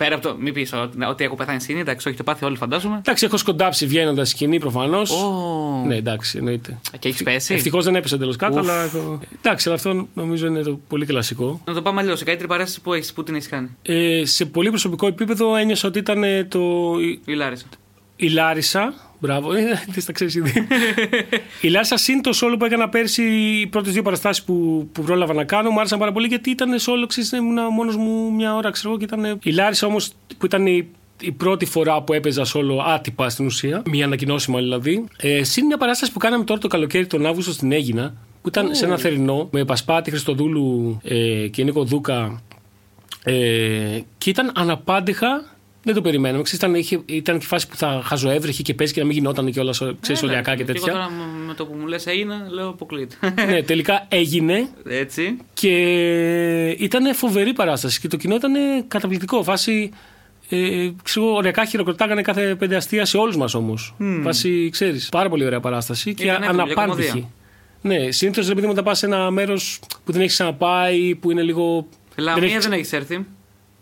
[0.00, 0.36] Πέρα από το.
[0.38, 0.72] Μην πεις
[1.08, 2.96] ότι έχω πεθάνει σκηνή, εντάξει, όχι το πάθει όλοι φαντάζομαι.
[2.98, 5.10] Εντάξει, έχω σκοντάψει βγαίνοντας σκηνή προφανώς.
[5.10, 5.84] Ω.
[5.86, 6.78] Ναι, εντάξει, εννοείται.
[6.98, 8.68] Και έχεις πέσει; Ευτυχώς δεν έπεσε εντελώς κάτω, Ουφ.
[8.68, 8.82] αλλά.
[8.82, 11.60] έχω- Εντάξει, αλλά αυτό νομίζω είναι το πολύ κλασικό.
[11.64, 12.18] Να το πάμε αλλιώς.
[12.18, 15.88] Σε καλύτερη παράσταση που έχεις, που την έχεις κάνει; Ε, σε πολύ προσωπικό επίπεδο ένιωσα
[15.88, 16.60] ότι ήταν ε, το,
[17.24, 17.64] Η Λάρισα.
[18.16, 18.94] Η Λάρισα.
[19.20, 20.52] Μπράβο, ε, τις τα ξέρεις ήδη.
[21.60, 25.34] η Λάρισα συν το σόλο που έκανα πέρσι, οι πρώτες δύο παραστάσεις που, που πρόλαβα
[25.34, 28.70] να κάνω, μου άρεσαν πάρα πολύ γιατί ήταν σόλο, ξέρεις, ήμουν μόνος μου μια ώρα,
[28.70, 28.98] ξέρω εγώ.
[28.98, 29.38] Και ήταν...
[29.42, 30.88] Η Λάρισα όμως που ήταν η,
[31.20, 35.04] η πρώτη φορά που έπαιζα σόλο άτυπα στην ουσία, μια ανακοινώσιμα δηλαδή.
[35.16, 38.74] Ε, συν μια παράσταση που κάναμε τώρα το καλοκαίρι τον Αύγουστο στην Έγινα, που ήταν
[38.74, 42.42] σε ένα θερινό με Πασπάτη Χριστοδούλου ε, και Νίκο Δούκα
[43.24, 45.58] ε, και ήταν αναπάντεχα.
[45.82, 46.42] Δεν το περιμέναμε.
[46.42, 49.16] Ξέρεις, ήταν, είχε, ήταν και η φάση που θα χαζοέβρεχε και παίζει και να μην
[49.16, 50.92] γινόταν και όλα ξέρεις, ολιακά και Εγώ τέτοια.
[50.92, 51.10] τώρα
[51.46, 53.16] με το που μου λες έγινε, λέω αποκλείται.
[53.46, 55.36] ναι, τελικά έγινε Έτσι.
[55.54, 55.70] και
[56.68, 58.52] ήταν φοβερή παράσταση και το κοινό ήταν
[58.88, 59.42] καταπληκτικό.
[59.42, 59.90] Φάση.
[60.48, 63.94] Ε, ξέρω, ωριακά χειροκροτάγανε κάθε πέντε αστεία σε όλους μας όμως.
[64.22, 65.08] Φάση, ξέρεις.
[65.08, 67.08] Πάρα πολύ ωραία παράσταση και Ήταν εύκολη, για αναπάντηχη.
[67.10, 67.28] κομμωδία.
[67.82, 71.42] Ναι, συνήθως επειδή μου τα πας σε ένα μέρος που δεν έχεις ξαναπάει, που είναι
[71.42, 71.86] λίγο.
[72.16, 73.26] Λαμία έχεις- δεν έχεις έρθει.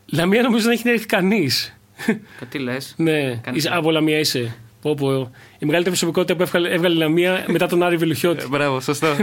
[0.07, 1.78] Λαμία νομίζω δεν έχει έρθει κανείς.
[2.07, 3.79] Και Τι λες; Ναι, Κανείς είσαι, δεν.
[3.79, 4.57] από Λαμία είσαι.
[4.83, 5.31] Πω, πω.
[5.59, 8.47] Η μεγαλύτερη προσωπικότητα που έβγαλε, έβγαλε η Λαμία μετά τον Άρη Βελουχιώτη.
[8.49, 9.07] Μπράβο, σωστό.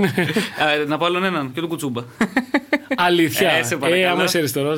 [0.82, 2.02] Ε, να πω άλλον έναν και τον κουτσούμπα.
[2.98, 3.52] Αλήθεια.
[3.52, 4.06] Ε, σε παρακαλώ.
[4.06, 4.76] ε, άμα είσαι αριστερό.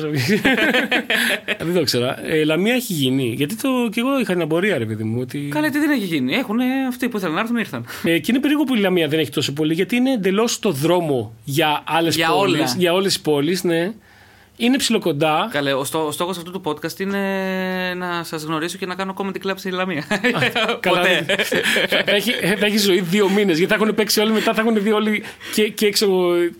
[1.58, 2.26] δεν το ξέρα.
[2.26, 3.34] Ε, Λαμία έχει γίνει.
[3.36, 5.18] Γιατί το, και εγώ είχα την απορία, ρε παιδί μου.
[5.20, 5.38] Ότι...
[5.50, 6.34] Καλά, τι δεν έχει γίνει.
[6.34, 6.58] Έχουν
[6.88, 7.84] αυτοί που ήθελαν να έρθουν, ήρθαν.
[8.04, 10.70] Ε, και είναι περίεργο που η Λαμία δεν έχει τόσο πολύ, γιατί είναι εντελώς το
[10.70, 12.60] δρόμο για άλλες Για πόλεις.
[12.60, 12.74] όλα.
[12.76, 13.92] Για όλες τις πόλεις, ναι.
[14.60, 15.48] Είναι ψιλοκοντά.
[15.52, 17.18] Καλέ, ο, στό, ο στόχος αυτού του podcast είναι
[17.96, 20.04] να σας γνωρίσω και να κάνω comedy club στη Λαμία.
[20.80, 21.26] Καλά, Ποτέ.
[21.88, 23.58] θα, έχει, θα έχει ζωή δύο μήνες.
[23.58, 25.22] Γιατί θα έχουν παίξει όλοι μετά, θα έχουν δει όλοι
[25.54, 26.08] και, και έξω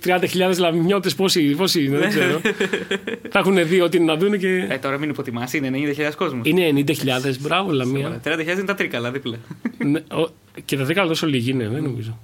[0.05, 1.11] 30.000 λαμιώτε.
[1.17, 2.41] Πόσοι, πόσοι είναι, δεν ξέρω.
[3.33, 4.67] θα έχουν δει ό,τι είναι να δουν και.
[4.69, 6.47] Ε, τώρα μην υποτιμάς, είναι 90.000 κόσμος.
[6.49, 6.95] Είναι 90.000,
[7.41, 8.21] μπράβο, Λαμία.
[8.25, 9.37] 30.000 είναι τα τρίκαλα δίπλα.
[9.85, 10.29] Ναι, ο-
[10.65, 12.19] και τα δέκα τόσο λίγοι είναι, δεν νομίζω.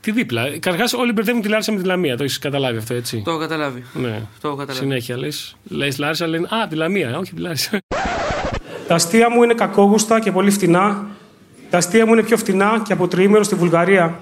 [0.00, 0.58] Τι δίπλα.
[0.58, 2.16] Καταρχά, όλοι μπερδεύουν τη Λάρισα με τη Λαμία.
[2.16, 3.84] Το έχεις καταλάβει αυτό, έτσι; Το έχω καταλάβει.
[3.92, 4.22] Ναι.
[4.40, 4.84] Το έχω καταλάβει.
[4.84, 5.56] Συνέχεια λες.
[5.68, 7.78] Λες Λάρισα, λένε Α, τη Λαμία, όχι τη Λάρισα.
[8.86, 11.06] Τα αστεία μου είναι κακόγουστα και πολύ φτηνά.
[11.70, 14.20] Τα αστεία μου είναι πιο φτηνά και από τριήμερο στη Βουλγαρία.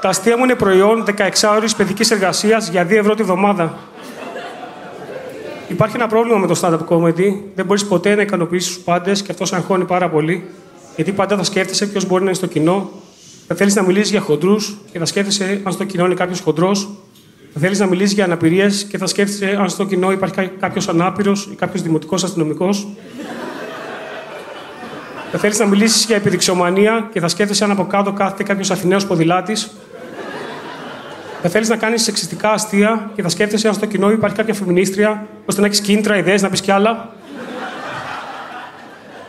[0.00, 3.78] Τα αστεία μου είναι προϊόν 16 ώρες παιδικής εργασίας για 2 ευρώ τη βδομάδα.
[5.68, 7.34] Υπάρχει ένα πρόβλημα με το stand-up comedy.
[7.54, 10.50] Δεν μπορείς ποτέ να ικανοποιήσεις τους πάντες και αυτό σε αγχώνει πάρα πολύ.
[10.96, 12.90] Γιατί πάντα θα σκέφτεσαι ποιος μπορεί να είναι στο κοινό.
[13.48, 16.88] Θα θέλεις να μιλήσεις για χοντρούς και θα σκέφτεσαι αν στο κοινό είναι κάποιος χοντρός.
[17.52, 21.48] Θα θέλεις να μιλήσεις για αναπηρίες και θα σκέφτεσαι αν στο κοινό υπάρχει κάποιος ανάπηρος
[21.52, 22.86] ή κάποιος δημοτικός αστυνομικός.
[25.32, 29.06] Θα θέλεις να μιλήσεις για επιδειξιομανία και θα σκέφτεσαι αν από κάτω κάθεται κάποιος Αθηναίος
[29.06, 29.70] ποδηλάτης.
[31.42, 35.26] Θα θέλεις να κάνεις σεξιστικά αστεία και θα σκέφτεσαι αν στο κοινό υπάρχει κάποια φεμινίστρια,
[35.44, 37.14] ώστε να έχεις κίνητρα, ιδέες, να πεις κι άλλα.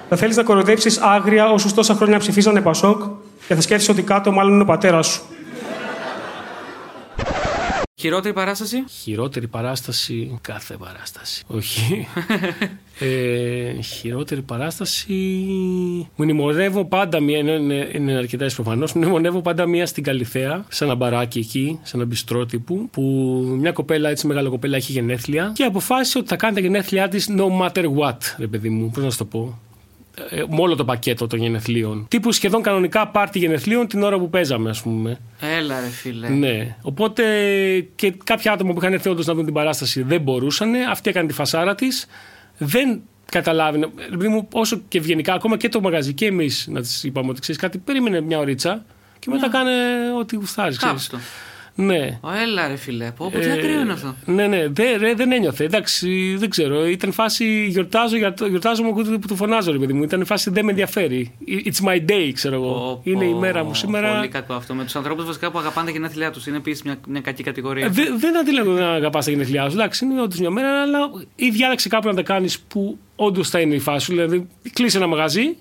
[0.09, 3.01] Θα θέλεις να κοροϊδέψεις άγρια όσου τόσα χρόνια ψηφίζανε Πασόκ
[3.47, 5.21] και θα σκέφτεσαι ότι κάτω μάλλον είναι ο πατέρας σου.
[7.99, 10.39] Χειρότερη παράσταση; Χειρότερη παράσταση.
[10.41, 11.43] Κάθε παράσταση.
[11.47, 12.07] Όχι.
[12.99, 15.13] ε, χειρότερη παράσταση.
[16.15, 17.37] Μνημονεύω πάντα μία.
[17.37, 18.93] Είναι, είναι, είναι αρκετές προφανώς.
[18.93, 23.01] Μνημονεύω πάντα μία στην Καλιθέα, σε ένα μπαράκι εκεί, σε ένα μπιστρό τύπου, που
[23.59, 27.29] μια κοπέλα, έτσι μεγάλη κοπέλα, έχει γενέθλια και αποφάσισε ότι θα κάνει τα γενέθλιά της
[27.37, 28.89] no matter what, ρε παιδί μου.
[28.89, 29.59] Πώς να σου το πω;
[30.29, 32.05] Ε, με όλο το πακέτο των γενεθλίων.
[32.07, 35.19] Τύπου σχεδόν κανονικά πάρτι γενεθλίων την ώρα που παίζαμε, ας πούμε.
[35.57, 36.29] Έλα, ρε φίλε.
[36.29, 36.75] Ναι.
[36.81, 37.23] Οπότε
[37.95, 40.73] και κάποια άτομα που είχαν έρθει όντως να δουν την παράσταση δεν μπορούσαν.
[40.89, 42.07] Αυτή έκανε τη φασάρα της.
[42.57, 43.01] Δεν
[43.31, 43.89] καταλάβαινε.
[44.13, 47.39] Επειδή μου, όσο και ευγενικά, ακόμα και το μαγαζί και εμείς να της είπαμε ότι
[47.39, 48.85] ξέρεις κάτι, περίμενε μια ωρίτσα
[49.19, 49.71] και μετά κάνε
[50.19, 50.79] ό,τι γουστάρεις.
[51.77, 51.93] Κάψτο.
[51.93, 52.19] Ναι.
[52.21, 53.11] Ω, έλα ρε φίλε.
[53.11, 54.15] Πω, πω, τι ακραίο είναι αυτό.
[54.25, 55.63] Ναι, ναι, δεν, ρε, δεν ένιωθε.
[55.63, 56.87] Εντάξει, δεν ξέρω.
[56.87, 60.03] Ήταν φάση γιορτάζω, γιορτάζω, γιορτάζω μου ακούτε που του φωνάζω, ρε παιδί μου.
[60.03, 61.31] Ήταν φάση δεν με ενδιαφέρει.
[61.47, 62.71] It's my day, ξέρω εγώ.
[62.71, 64.15] Πω, είναι η πω, μέρα μου σήμερα.
[64.15, 64.73] Πολύ κακό αυτό.
[64.73, 66.47] Με τους ανθρώπους βασικά που αγαπάνε τα γενέθλιά τους.
[66.47, 67.85] Είναι επίσης μια, μια κακή κατηγορία.
[67.85, 69.75] Ε, δεν δεν αντιλέγω να αγαπάς τα γενέθλιά σου.
[69.75, 70.99] Εντάξει, είναι όντως μια μέρα, αλλά
[71.35, 74.11] ή διάλεξε κάπου να τα κάνεις που όντως θα είναι η φάση σου.
[74.11, 75.57] Δηλαδή, κλείσει ένα μαγαζί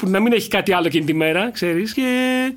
[0.00, 2.02] που να μην έχει κάτι άλλο εκείνη τη μέρα, ξέρεις, και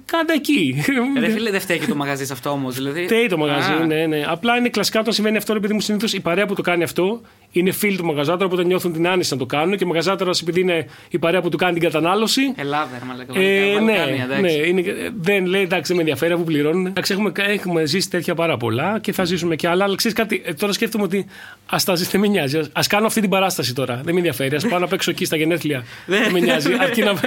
[0.05, 0.83] κάντε εκεί.
[1.19, 2.75] Ρε φίλε, δεν φταίει και το μαγαζί σε αυτό όμως.
[2.75, 3.03] Δηλαδή...
[3.03, 4.23] Φταίει το μαγαζί, Α, ναι, ναι.
[4.27, 7.21] Απλά είναι κλασικά όταν συμβαίνει αυτό, επειδή μου συνήθως η παρέα που το κάνει αυτό
[7.53, 10.59] είναι φίλοι του μαγαζάτορα, οπότε νιώθουν την άνεση να το κάνουν και ο μαγαζάτορας, επειδή
[10.59, 12.41] είναι η παρέα που του κάνει την κατανάλωση.
[12.55, 13.39] Ελλάδα, ρε μαλάκα.
[13.39, 14.41] Ε, ναι, Βαλκάνια, εντάξει.
[14.41, 16.85] ναι είναι, ε, δεν λέει εντάξει, δεν με ενδιαφέρει αφού πληρώνουν.
[16.85, 19.83] Εντάξει, έχουμε, έχουμε ζήσει τέτοια πάρα πολλά και θα ζήσουμε και άλλα.
[19.83, 21.25] Αλλά ξέρεις κάτι, ε, τώρα σκέφτομαι ότι
[21.65, 22.57] ας τα ζήσει, δεν με νοιάζει.
[22.57, 23.95] Α κάνω αυτή την παράσταση τώρα.
[24.03, 24.55] Δεν με ενδιαφέρει.
[24.55, 25.83] Α πάω να παίξω εκεί στα γενέθλια.
[26.05, 26.73] δεν με νοιάζει.
[26.79, 27.11] Αρκεί να,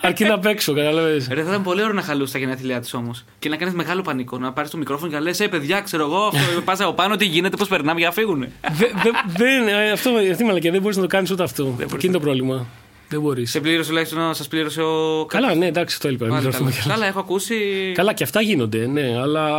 [0.00, 1.28] αρκεί να παίξω, καταλαβαίνεις.
[1.32, 3.24] Ρε, θα ήταν πολύ ωραίο να χαλούσε τα γενέθλιά της όμως.
[3.38, 4.38] Και να κάνεις μεγάλο πανικό.
[4.38, 6.32] Να πάρεις το μικρόφωνο και να λες: Ε, παιδιά, ξέρω εγώ,
[6.64, 8.40] πας από πάνω, τι γίνεται, πώς περνάμε για να φύγουν.
[8.72, 11.76] Δε- δε- δεν, ε, αυτό, αυτή η μαλακία δεν μπορείς να το κάνεις ούτε αυτό.
[11.94, 12.66] Εκεί είναι το πρόβλημα.
[13.08, 13.50] Δεν μπορείς.
[13.50, 15.24] Σε πλήρωσε τουλάχιστον, σας πλήρωσε ο.
[15.28, 16.26] Καλά, ναι, εντάξει, αυτό έλειπα.
[16.26, 16.56] Πάλι Μην καλά.
[16.58, 16.94] γραφτούμε κι άλλα.
[16.94, 17.54] Καλά, έχω ακούσει.
[17.94, 19.56] Καλά, και αυτά γίνονται, ναι, αλλά.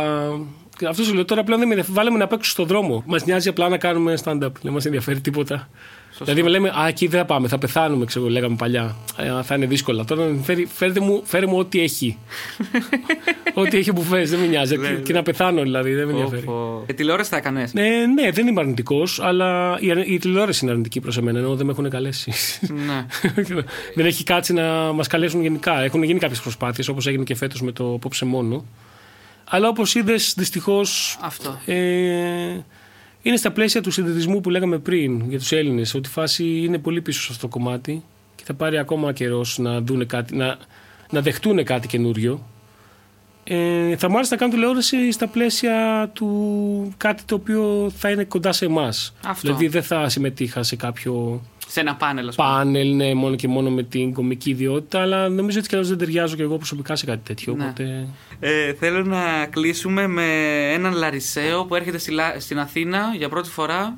[0.88, 1.96] Αυτό σου λέω τώρα πλέον δεν με ενδιαφέρει.
[1.98, 3.02] Βάλαμε να παίξουμε στον δρόμο.
[3.06, 4.50] Μας νοιάζει απλά να κάνουμε stand-up.
[4.62, 5.68] Δεν μας ενδιαφέρει τίποτα.
[6.22, 8.96] Δηλαδή, με λέμε, Α, εκεί δεν θα πάμε, θα πεθάνουμε, ξέρω, λέγαμε παλιά.
[9.16, 10.04] Ε, θα είναι δύσκολα.
[10.04, 12.18] Τώρα φέρει, φέρτε μου, φέρε μου ό,τι έχει.
[13.54, 14.78] ό,τι έχει που φέρεις, δεν με νοιάζει.
[14.78, 16.42] και, και να πεθάνω δηλαδή, δεν με ενδιαφέρει.
[16.42, 16.82] Πω.
[16.86, 20.70] Ε, τηλεόραση θα έκανες; Ε, ναι, δεν είμαι αρνητικός, αλλά η, αρ- η τηλεόραση είναι
[20.72, 22.32] αρνητική προς εμένα, ενώ δεν με έχουν καλέσει.
[22.86, 23.06] ναι.
[23.94, 25.82] δεν έχει κάτσει να μας καλέσουν γενικά.
[25.82, 28.64] Έχουν γίνει κάποιες προσπάθειες, όπως έγινε και φέτος με το Απόψε Μόνο.
[29.44, 31.18] Αλλά όπως είδες, δυστυχώς.
[31.20, 31.58] Αυτό.
[31.66, 31.74] Ε,
[33.22, 36.78] είναι στα πλαίσια του συνδετισμού που λέγαμε πριν για τους Έλληνες, ότι η φάση είναι
[36.78, 38.02] πολύ πίσω σε αυτό το κομμάτι
[38.34, 40.56] και θα πάρει ακόμα καιρός να, δούνε κάτι, να,
[41.10, 42.46] να δεχτούν κάτι καινούριο.
[43.44, 48.24] Ε, θα μου άρεσε να κάνω τηλεόραση στα πλαίσια του κάτι το οποίο θα είναι
[48.24, 49.14] κοντά σε εμάς.
[49.24, 49.40] Αυτό.
[49.40, 51.42] Δηλαδή δεν θα συμμετείχα σε κάποιο
[51.72, 52.48] Σε ένα πάνελ, ας πούμε.
[52.48, 55.98] πάνελ, ναι, μόνο και μόνο με την κομική ιδιότητα, αλλά νομίζω ότι κι αλλιώς δεν
[55.98, 57.54] ταιριάζω και εγώ προσωπικά σε κάτι τέτοιο.
[57.54, 57.64] Ναι.
[57.64, 58.06] Οπότε...
[58.40, 60.24] Ε, θέλω να κλείσουμε με
[60.72, 63.96] έναν Λαρισαίο που έρχεται στη Λα- στην Αθήνα για πρώτη φορά.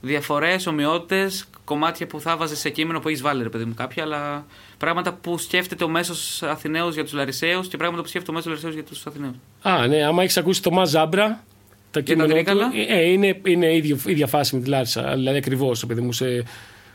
[0.00, 4.02] Διαφορές, ομοιότητες, κομμάτια που θα βάζε σε κείμενο που έχεις βάλει, ρε παιδί μου, κάποια,
[4.02, 4.46] αλλά
[4.78, 8.48] πράγματα που σκέφτεται ο μέσος Αθηναίος για τους Λαρισαίους και πράγματα που σκέφτεται ο μέσος
[8.50, 9.34] Λαρισαίος για τους Αθηναίους.
[9.62, 11.44] Α, ναι, άμα έχεις ακούσει το Μαζάμπρα.
[11.90, 15.14] Το Για τον κείμενό του, Τρίκαλα; ε, είναι, είναι ίδιο, ίδια φάση με τη Λάρισα.
[15.14, 16.12] Δηλαδή ακριβώς, παιδί μου.
[16.12, 16.44] Σε,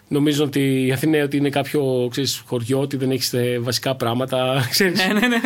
[0.08, 4.54] νομίζω ότι η Αθηναία ότι είναι κάποιο ξέρεις, χωριό, ότι δεν έχεις βασικά πράγματα.
[4.72, 5.40] Ξέρεις, ναι, ναι, ναι.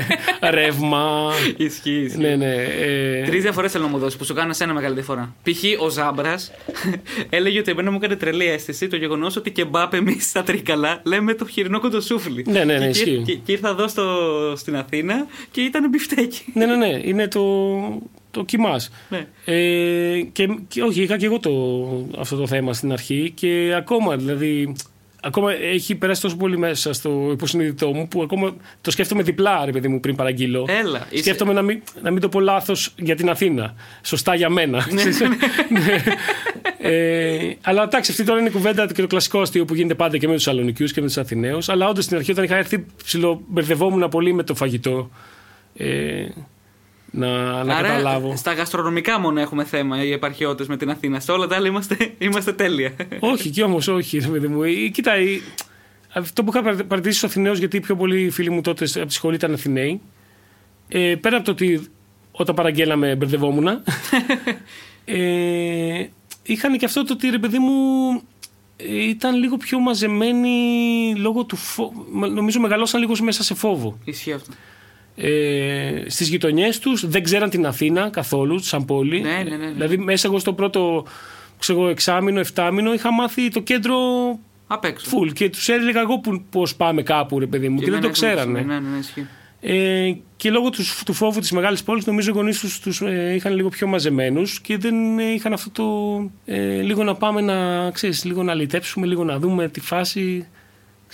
[0.50, 1.32] ρεύμα.
[1.56, 2.12] Ισχύει.
[2.18, 2.54] ναι, ναι.
[2.54, 5.34] Ε, Τρεις διαφορές θέλω να μου δώσεις που σου κάνουν ένα μεγάλη διαφορά.
[5.42, 5.82] Π.χ.
[5.82, 6.52] ο Ζάμπρας
[7.30, 11.00] έλεγε ότι εμένα μου έκανε τρελή αίσθηση το γεγονός ότι και μπάπ εμείς στα τρίκαλα
[11.04, 12.44] λέμε το χοιρινό κοντοσούφλι.
[12.48, 13.22] Ναι, ναι, ναι, Και- ισχύει.
[13.26, 14.04] Και, και ήρθα εδώ στο,
[14.56, 16.42] στην Αθήνα και ήταν μπιφτέκι.
[16.54, 17.00] ναι, ναι, ναι.
[17.04, 17.42] Είναι το,
[18.34, 18.90] το κοιμάς.
[19.08, 19.26] Ναι.
[19.44, 21.50] Ε, και, και όχι, είχα και εγώ το,
[22.18, 24.74] αυτό το θέμα στην αρχή και ακόμα δηλαδή.
[25.26, 29.70] Ακόμα έχει περάσει τόσο πολύ μέσα στο υποσυνείδητό μου που ακόμα το σκέφτομαι διπλά, ρε
[29.70, 30.66] παιδί μου, πριν παραγγείλω.
[30.68, 31.06] Έλα.
[31.10, 33.74] είσαι- Σκέφτομαι να μην, να μην το πω λάθος για την Αθήνα.
[34.02, 34.86] Σωστά για μένα.
[34.90, 35.02] Ναι.
[36.90, 40.18] ε, αλλά εντάξει, αυτή τώρα είναι η κουβέντα και το κλασικό αστείο που γίνεται πάντα
[40.18, 41.68] και με τους Σαλονικιούς και με τους Αθηναίους.
[41.68, 45.10] Αλλά όντως στην αρχή, όταν είχα έρθει, ψιλομπερδευόμουν πολύ με το φαγητό.
[45.76, 46.26] Ε,
[47.16, 48.36] να, να Άρα, καταλάβω.
[48.36, 51.20] Στα γαστρονομικά μόνο έχουμε θέμα οι επαρχιώτες με την Αθήνα.
[51.20, 52.92] Σε όλα τα άλλα είμαστε, είμαστε τέλεια.
[53.20, 54.62] όχι, και όμως όχι, ρε παιδί μου.
[54.62, 55.40] Ε, Κοίτα, η-
[56.14, 59.06] αυτό που είχα παρα- παρατηρήσει στου Αθηναίου, γιατί οι πιο πολλοί φίλοι μου τότε από
[59.06, 60.00] τη σχολή ήταν Αθηναίοι.
[60.88, 61.86] Ε, πέρα από το ότι
[62.32, 63.66] όταν παραγγέλαμε μπερδευόμουν.
[65.04, 66.06] ε,
[66.42, 67.72] είχαν και αυτό το ότι ρε παιδί μου
[68.76, 70.58] ε, ήταν λίγο πιο μαζεμένοι
[71.16, 72.06] λόγω του φόβου.
[72.34, 73.98] Νομίζω μεγαλώσαν λίγο μέσα σε φόβο.
[74.04, 74.52] Ισχύει αυτό.
[75.16, 79.20] Ε, στις γειτονιές τους δεν ξέραν την Αθήνα καθόλου σαν πόλη.
[79.20, 79.70] Ναι, ναι, ναι, ναι.
[79.70, 81.04] Δηλαδή μέσα εγώ στο πρώτο
[81.58, 83.96] ξέρω, εγώ, εξάμηνο, εφτάμηνο είχα μάθει το κέντρο
[84.66, 85.10] Απ' έξω.
[85.10, 88.02] full και τους έλεγα εγώ που, πώς πάμε κάπου ρε παιδί μου και, δεν εμένα
[88.02, 88.60] το έτσι μου ξέρανε.
[88.60, 89.26] Ναι, ναι, ναι, ισχύει.
[89.66, 93.32] Ε, και λόγω τους, του φόβου της μεγάλης πόλης νομίζω οι γονείς τους, τους ε,
[93.34, 95.84] είχαν λίγο πιο μαζεμένους και δεν ε, είχαν αυτό το
[96.44, 100.48] ε, λίγο να πάμε να, ξέρεις, λίγο να λυτέψουμε, λίγο να δούμε τη φάση.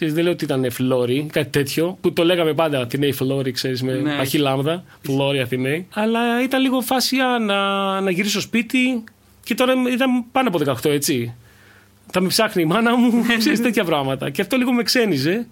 [0.01, 3.83] Ξέρεις, δεν λέω ότι ήταν φλόρι, κάτι τέτοιο, που το λέγαμε πάντα Αθηναίοι φλόρι, ξέρεις,
[3.83, 4.17] με Ναι.
[4.17, 5.87] παχύ λάμδα, φλόρι Αθηναίοι.
[5.95, 9.05] Αλλά ήταν λίγο φάση α, να, να γυρίσω σπίτι
[9.45, 11.35] και τώρα ήταν πάνω από 18, έτσι.
[12.13, 14.31] Θα με ψάχνει η μάνα μου, ξέρεις, τέτοια πράγματα.
[14.31, 15.47] Και αυτό λίγο με ξένιζε.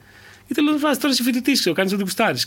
[0.47, 2.39] Γιατί λέω, βάζει τώρα είσαι φοιτητής, ξέρω, κάνεις ό,τι κουστάρει.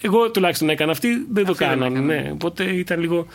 [0.00, 1.98] Εγώ τουλάχιστον έκανα αυτή, δεν το Αυτή δεν κάνανε.
[1.98, 2.22] έκανα.
[2.22, 2.30] Ναι.
[2.32, 3.26] Οπότε ήταν λίγο.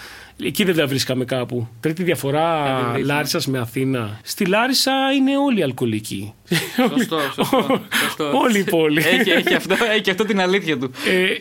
[0.44, 1.68] Εκεί δεν τα βρίσκαμε κάπου.
[1.80, 3.08] Τρίτη διαφορά δεν δείχνει.
[3.08, 4.20] Λάρισας με Αθήνα.
[4.24, 6.34] Στη Λάρισα είναι όλοι αλκοολικοί.
[6.76, 7.82] Σωστό, σωστό.
[8.04, 8.32] σωστό.
[8.38, 9.00] Όλη η πόλη.
[9.08, 10.92] έχει, έχει, αυτό, έχει αυτό την αλήθεια του.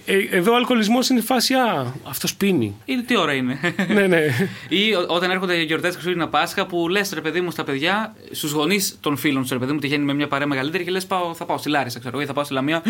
[0.06, 1.54] Ε, ε, εδώ ο αλκοολισμός είναι φάση.
[1.54, 2.74] Α, αυτός πίνει.
[2.84, 3.58] Ή τι ώρα είναι.
[3.94, 4.20] ναι, ναι.
[4.68, 8.50] Ή ό- όταν έρχονται γιορτές Χριστούγεννα Πάσχα που λες ρε παιδί μου στα παιδιά, στους
[8.52, 11.44] γονείς των φίλων σου, ρε παιδί μου, τυχαίνει με μια παρέα μεγαλύτερη και λες θα
[11.46, 12.82] πάω στη Λάρισα, ξέρω εγώ, ή θα πάω στη Λαμία.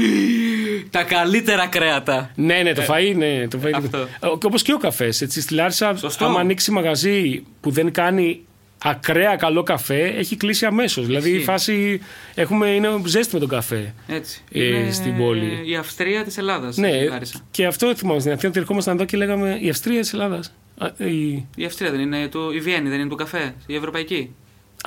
[0.90, 2.30] Τα καλύτερα κρέατα.
[2.34, 3.48] Ναι, ναι, το φαΐ, ναι.
[3.48, 3.70] Το φαΐ.
[3.74, 4.06] Αυτό.
[4.42, 5.24] Όπως και ο καφές.
[5.28, 6.24] Στη Λάρισα, Σωστό.
[6.24, 8.40] άμα ανοίξει μαγαζί που δεν κάνει
[8.82, 11.06] ακραία καλό καφέ, έχει κλείσει αμέσως.
[11.06, 11.44] Δηλαδή η Ισχύει.
[11.44, 12.00] φάση.
[12.34, 13.94] Έχουμε, είναι ζέστη με τον καφέ.
[14.08, 14.42] Έτσι.
[14.52, 15.62] Ε, Είναι στην πόλη.
[15.70, 16.76] Η Αυστρία της Ελλάδας.
[16.76, 16.90] Ναι,
[17.50, 20.54] και αυτό θυμάμαι στην Αθήνα ότι ερχόμασταν εδώ και λέγαμε η Αυστρία της Ελλάδας.
[20.96, 21.46] Η...
[21.56, 22.50] Η Αυστρία δεν είναι το.
[22.50, 23.54] Η Βιέννη δεν είναι του καφέ.
[23.66, 24.34] Η Ευρωπαϊκή.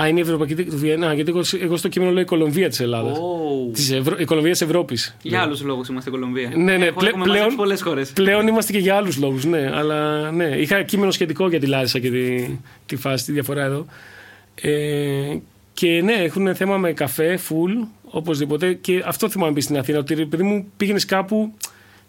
[0.02, 1.08] Α, είναι η Ευρωπαϊκή του Βιέννα.
[1.10, 3.18] Α, γιατί εγώ, εγώ στο κείμενο λέω η Κολομβία της Ελλάδας.
[3.18, 3.70] Ω.
[3.74, 4.16] Της Ευρω...
[4.20, 5.16] Η Κολομβία της Ευρώπης.
[5.22, 6.52] Για άλλους λόγους είμαστε στην Κολομβία.
[6.56, 8.12] Ναι, ναι, Έχω- πλε- έχουμε πλέον- μαζέψει πολλές χώρες.
[8.12, 9.70] Πλέον είμαστε και για άλλους λόγους, ναι.
[9.74, 12.46] Αλλά ναι, είχα κείμενο σχετικό για τη Λάρισα και τη,
[12.86, 13.86] τη φάση, τη διαφορά εδώ.
[14.56, 15.38] Ε,
[15.74, 18.74] και ναι, έχουν θέμα με καφέ, full, οπωσδήποτε.
[18.74, 21.54] Και αυτό θυμάμαι πει στην Αθήνα, ότι ρε παιδί μου πήγαινες κάπου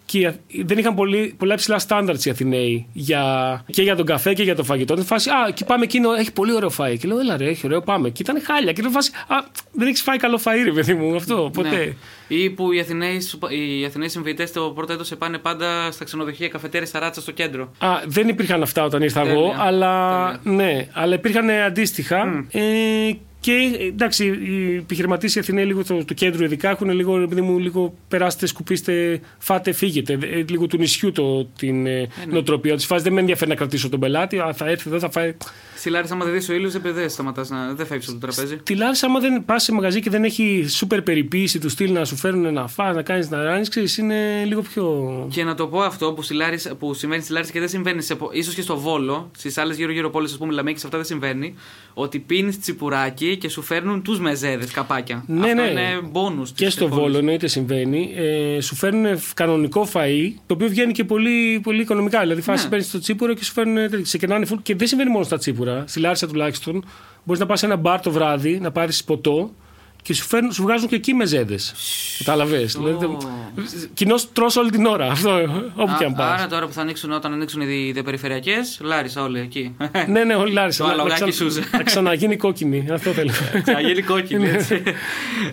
[0.05, 4.05] και οι Αθ- δεν είχαν πολύ, πολλά υψηλά στάνταρτ οι Αθηναίοι για, και για τον
[4.05, 4.93] καφέ και για το φαγητό.
[4.93, 6.97] Ήταν φάση, Α, και πάμε εκείνο, έχει πολύ ωραίο φάι.
[6.97, 8.09] Και λέω, Έλα ρε, έχει ωραίο, πάμε.
[8.09, 8.71] Και ήταν χάλια.
[8.71, 9.35] Και ήταν φάση, Α,
[9.71, 11.69] δεν έχεις φάει καλό φαΐ, ρε παιδί μου, αυτό, ποτέ.
[11.69, 11.87] Ναι.
[12.37, 16.47] Ή που οι Αθηναίοι, σου- οι Αθηναίοι συμβητέ το πρώτο έτος πάνε πάντα στα ξενοδοχεία
[16.47, 17.71] καφετέρια στα ράτσα στο κέντρο.
[17.77, 19.33] Α, δεν υπήρχαν αυτά όταν ήρθα Τέλεια.
[19.37, 22.45] εγώ, αλλά, ναι, αλλά υπήρχαν αντίστοιχα.
[22.51, 22.61] Ε,
[23.43, 27.59] και εντάξει, οι επιχειρηματίες οι Αθηναίοι λίγο του, του κέντρου ειδικά έχουν λίγο, επειδή μου,
[27.59, 30.13] λίγο περάστε, σκουπίστε, φάτε, φύγετε.
[30.21, 32.75] Ε, λίγο του νησιού το, την ε, νοοτροπία.
[32.75, 34.39] Τη φάση δεν με ενδιαφέρει να κρατήσω τον πελάτη.
[34.39, 35.35] Α, θα έρθει εδώ, θα φάει.
[35.83, 37.73] Στη Λάρισα, άμα δεν δεις ο ήλιος, δεν δεν σταματάς να.
[37.73, 38.57] Δεν φεύγεις από το τραπέζι.
[38.57, 42.05] Τη Λάρισα, άμα δεν πας σε μαγαζί και δεν έχει σούπερ περιποίηση του στυλ να
[42.05, 45.27] σου φέρουν να φας, να κάνεις να ράνεις, είναι λίγο πιο.
[45.31, 48.01] Και να το πω αυτό που, στη Λάρισα, που συμβαίνει στη Λάρισα και δεν συμβαίνει
[48.01, 51.05] σε, πο- ίσως και στο Βόλο, στις άλλες γύρω-γύρω πόλεις, ας πούμε, Λαμίκη, αυτά δεν
[51.05, 51.55] συμβαίνει.
[51.93, 55.23] Ότι πίνεις τσιπουράκι και σου φέρνουν τους μεζέδες καπάκια.
[55.27, 55.69] Ναι, αυτό ναι.
[55.69, 56.43] είναι μπόνου.
[56.55, 58.13] Και στο Βόλο εννοείται συμβαίνει.
[58.15, 62.19] Ε, σου φέρνουν κανονικό φαΐ, το οποίο βγαίνει και πολύ, πολύ οικονομικά.
[62.19, 62.69] Δηλαδή, φάση Ναι.
[62.69, 63.75] παίρνεις το τσίπουρο και σου φέρνουν.
[63.75, 64.05] τέτοια.
[64.05, 64.57] Σε κενάνε full.
[64.61, 65.72] Και δεν συμβαίνει μόνο στα τσίπουρα.
[65.85, 66.85] Στη Λάρισα τουλάχιστον.
[67.23, 69.51] Μπορείς να πας σε ένα μπαρ το βράδυ, να πάρεις ποτό
[70.03, 71.55] και σου, φέρνουν, σου βγάζουν και εκεί μεζέδε.
[72.17, 73.17] Κατάλαβες; Δηλαδή,
[73.93, 75.05] Κοινώ τρώ όλη την ώρα.
[75.11, 75.29] Αυτό,
[75.75, 76.39] όπου και αν πας.
[76.39, 79.75] Άρα τώρα που θα ανοίξουν, όταν ανοίξουν οι διαπεριφερειακέ, Λάρισα όλοι εκεί.
[80.07, 80.83] ναι, ναι, όλη Λάρισα.
[80.83, 81.63] Το Να- να αλογάκι ξα- σούζε.
[81.71, 82.85] Να ξαναγίνει κόκκινη.
[82.91, 83.31] Αυτό θέλω.
[83.73, 84.83] Θα γίνει κόκκινη, έτσι.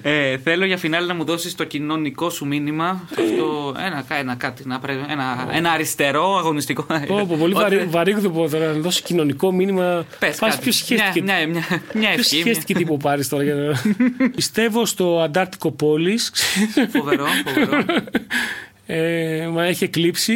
[0.02, 3.04] ε, θέλω για φινάλε να μου δώσεις το κοινωνικό σου μήνυμα.
[3.10, 6.82] Αυτό, ένα, ένα, κάτι, να πρέ- ένα, ένα αριστερό αγωνιστικό.
[7.06, 10.04] Πω, πω, πολύ Ότι- βαρύ, βαρύγδουπο τώρα να δώσεις κοινωνικό μήνυμα.
[10.18, 10.62] Πες Πας κάτι.
[10.62, 11.22] ποιος σχέστηκε.
[11.22, 12.40] Μια, μια, μια, μια Ποιος ευχή.
[12.40, 13.44] σχέστηκε τύπο πάρεις τώρα.
[14.40, 14.60] Για να...
[14.60, 16.32] Πιστεύω στο Αντάρτικο Πόλης.
[16.76, 17.84] μια- Φοβερό, φοβερό.
[18.86, 20.34] ε, μα έχει εκλείψει.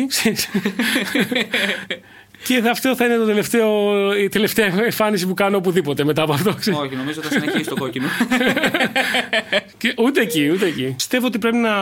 [2.44, 3.68] και αυτό θα είναι το τελευταίο,
[4.16, 6.50] η τελευταία εμφάνιση που κάνω οπουδήποτε μετά από αυτό.
[6.82, 8.06] Όχι, νομίζω θα συνεχίσει το κόκκινο.
[9.78, 10.92] Και ούτε εκεί, ούτε εκεί.
[10.96, 11.74] Πιστεύω ότι πρέπει να.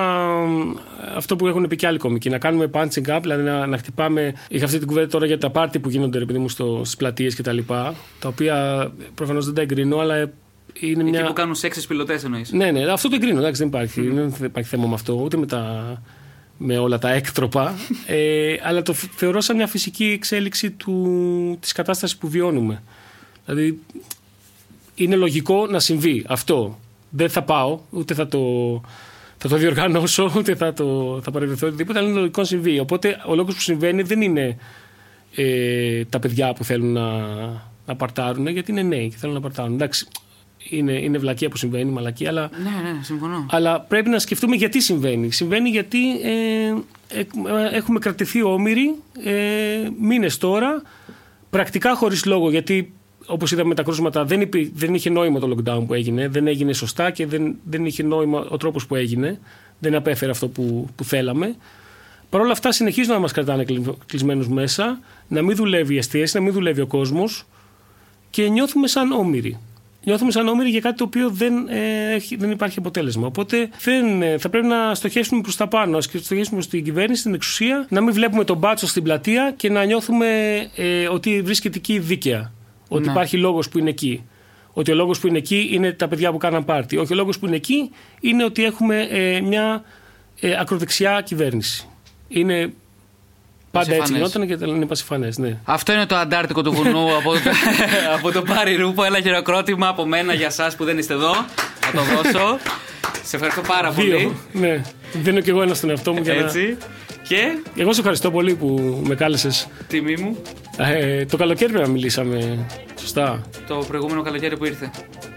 [1.17, 4.35] Αυτό που έχουν πει και άλλοι κομικοί, να κάνουμε punching up, δηλαδή να, να χτυπάμε.
[4.49, 7.35] Είχα αυτή την κουβέντα τώρα για τα πάρτι που γίνονται, ρε παιδί μου, στις πλατείες
[7.37, 7.59] κτλ.
[7.67, 10.31] Τα, τα οποία προφανώς δεν τα εγκρίνω, αλλά
[10.81, 11.25] είναι Εκεί μια.
[11.27, 12.53] που κάνουν σεξ πιλωτές εννοείς.
[12.53, 13.39] Ναι, ναι, αυτό το εγκρίνω.
[13.39, 16.03] Εντάξει, δεν υπάρχει, δεν υπάρχει θέμα με αυτό, ούτε με, τα,
[16.59, 17.75] με όλα τα έκτροπα.
[18.07, 22.83] ε, αλλά το φ- θεωρώ σαν μια φυσική εξέλιξη του, της κατάστασης που βιώνουμε.
[23.47, 23.79] Δηλαδή,
[24.95, 26.79] είναι λογικό να συμβεί αυτό.
[27.11, 28.41] Δεν θα πάω, ούτε θα το,
[29.39, 32.79] θα το διοργανώσω, ούτε θα, το, θα παρευρεθώ οτιδήποτε, αλλά είναι λογικό να συμβεί.
[32.79, 34.57] Οπότε, ο λόγος που συμβαίνει δεν είναι
[35.35, 37.11] ε, τα παιδιά που θέλουν να,
[37.87, 39.73] να παρτάρουν, γιατί είναι νέοι και θέλουν να παρτάρουν.
[39.73, 40.07] Εντάξει,
[40.69, 43.47] είναι, είναι βλακεία που συμβαίνει, μαλακία, αλλά, Ναι, ναι, συμφωνώ.
[43.51, 45.31] αλλά πρέπει να σκεφτούμε γιατί συμβαίνει.
[45.33, 46.75] Συμβαίνει γιατί ε,
[47.09, 47.23] ε,
[47.73, 48.95] έχουμε κρατηθεί όμοιροι
[49.25, 49.33] ε,
[50.01, 50.83] μήνες τώρα,
[51.51, 52.93] πρακτικά χωρίς λόγο, γιατί
[53.27, 56.47] όπως είδαμε με τα κρούσματα δεν, υπή- δεν είχε νόημα το lockdown που έγινε, δεν
[56.47, 59.39] έγινε σωστά και δεν, δεν είχε νόημα ο τρόπος που έγινε,
[59.79, 61.57] δεν απέφερε αυτό που, που θέλαμε.
[62.31, 63.65] Παρ' όλα αυτά συνεχίζουν να μας κρατάνε
[64.07, 67.47] κλεισμένους μέσα, να μην δουλεύει η εστίαση, να μην δουλεύει ο κόσμος
[68.31, 69.59] και νιώθουμε σαν όμοιροι.
[70.05, 73.27] Νιώθουμε σαν όμοιροι για κάτι το οποίο δεν, ε, έχει, δεν υπάρχει αποτέλεσμα.
[73.27, 77.35] Οπότε δεν, ε, θα πρέπει να στοχεύσουμε προς τα πάνω, να στοχεύσουμε στην κυβέρνηση, στην
[77.35, 80.27] εξουσία, να μην βλέπουμε τον μπάτσο στην πλατεία και να νιώθουμε
[80.77, 82.53] ε, ότι βρίσκεται εκεί δίκαια.
[82.89, 83.11] Ότι Ναι.
[83.11, 84.25] υπάρχει λόγος που είναι εκεί.
[84.73, 86.97] Ότι ο λόγος που είναι εκεί είναι τα παιδιά που κάναν πάρτι.
[86.97, 87.91] Όχι, ο λόγος που είναι εκεί
[88.21, 89.83] είναι ότι έχουμε ε, μια
[90.41, 91.87] ε, ακροδεξιά κυβέρνηση.
[92.29, 92.73] Είναι
[93.73, 94.33] πάντα έτσι Πασιφανές.
[94.33, 95.57] γινόταν και είναι πασιφανές, ναι.
[95.65, 97.51] Αυτό είναι το Αντάρτικο του βουνού από, το,
[98.17, 99.05] από το Πάρη Ρούπο.
[99.05, 101.33] Ένα χειροκρότημα από μένα για εσά που δεν είστε εδώ.
[101.81, 102.59] Θα το δώσω.
[103.25, 104.17] Σε ευχαριστώ πάρα πολύ.
[104.17, 104.35] Δύο.
[104.53, 104.83] Ναι.
[105.13, 106.41] Δίνω κι εγώ ένα στον εαυτό μου για να.
[106.45, 106.77] Έτσι.
[107.29, 109.69] Και; Εγώ σε ευχαριστώ πολύ που με κάλεσες.
[109.89, 110.37] τιμή μου,
[110.77, 112.59] Ε, το καλοκαίρι πρέπει να μιλήσαμε.
[113.01, 114.91] Σωστά; το προηγούμενο καλοκαίρι που ήρθε.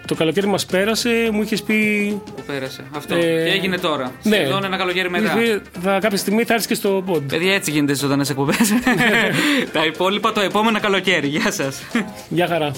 [0.08, 2.08] Το καλοκαίρι μας πέρασε, μου είχες πει.
[2.36, 2.84] Που πέρασε.
[2.95, 3.16] Αυτό.
[3.16, 4.12] Ε, Και έγινε τώρα.
[4.24, 4.36] ναι.
[4.36, 5.39] Σχεδόν ένα καλοκαίρι μετά.
[5.39, 7.22] είχες πει, Θα, κάποια στιγμή θα έρθεις και στο pod.
[7.28, 8.58] Παιδιά, έτσι γίνεται στι ζωντανές εκπομπές.
[9.74, 11.28] Τα υπόλοιπα το επόμενο καλοκαίρι.
[11.28, 11.82] Γεια σας.
[12.30, 12.72] Γεια χαρά.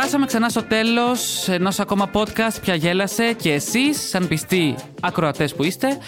[0.00, 2.60] Φτάσαμε ξανά στο τέλος ενός ακόμα podcast.
[2.62, 5.98] Πια γέλασε και εσείς, σαν πιστοί ακροατές που είστε,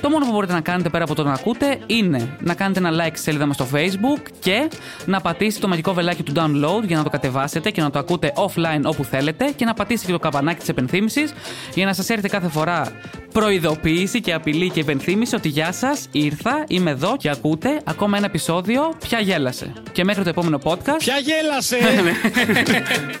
[0.00, 2.90] το μόνο που μπορείτε να κάνετε πέρα από το να ακούτε είναι να κάνετε ένα
[2.90, 4.68] like στη σελίδα μας στο Facebook και
[5.04, 8.32] να πατήσετε το μαγικό βελάκι του download για να το κατεβάσετε και να το ακούτε
[8.36, 11.32] offline όπου θέλετε και να πατήσετε και το καμπανάκι της επενθύμησης
[11.74, 12.92] για να σας έρθει κάθε φορά
[13.32, 18.26] προειδοποίηση και απειλή και επενθύμηση ότι γεια σας, ήρθα, είμαι εδώ και ακούτε ακόμα ένα
[18.26, 18.94] επεισόδιο.
[18.98, 19.72] Πια γέλασε.
[19.92, 20.98] Και μέχρι το επόμενο podcast.
[20.98, 21.76] Ποια γέλασε!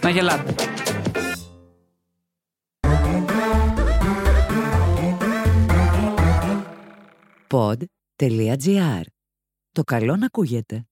[0.16, 0.54] να γελάτε.
[7.48, 9.02] Pod.gr.
[9.72, 10.86] Το καλό να ακούγεται.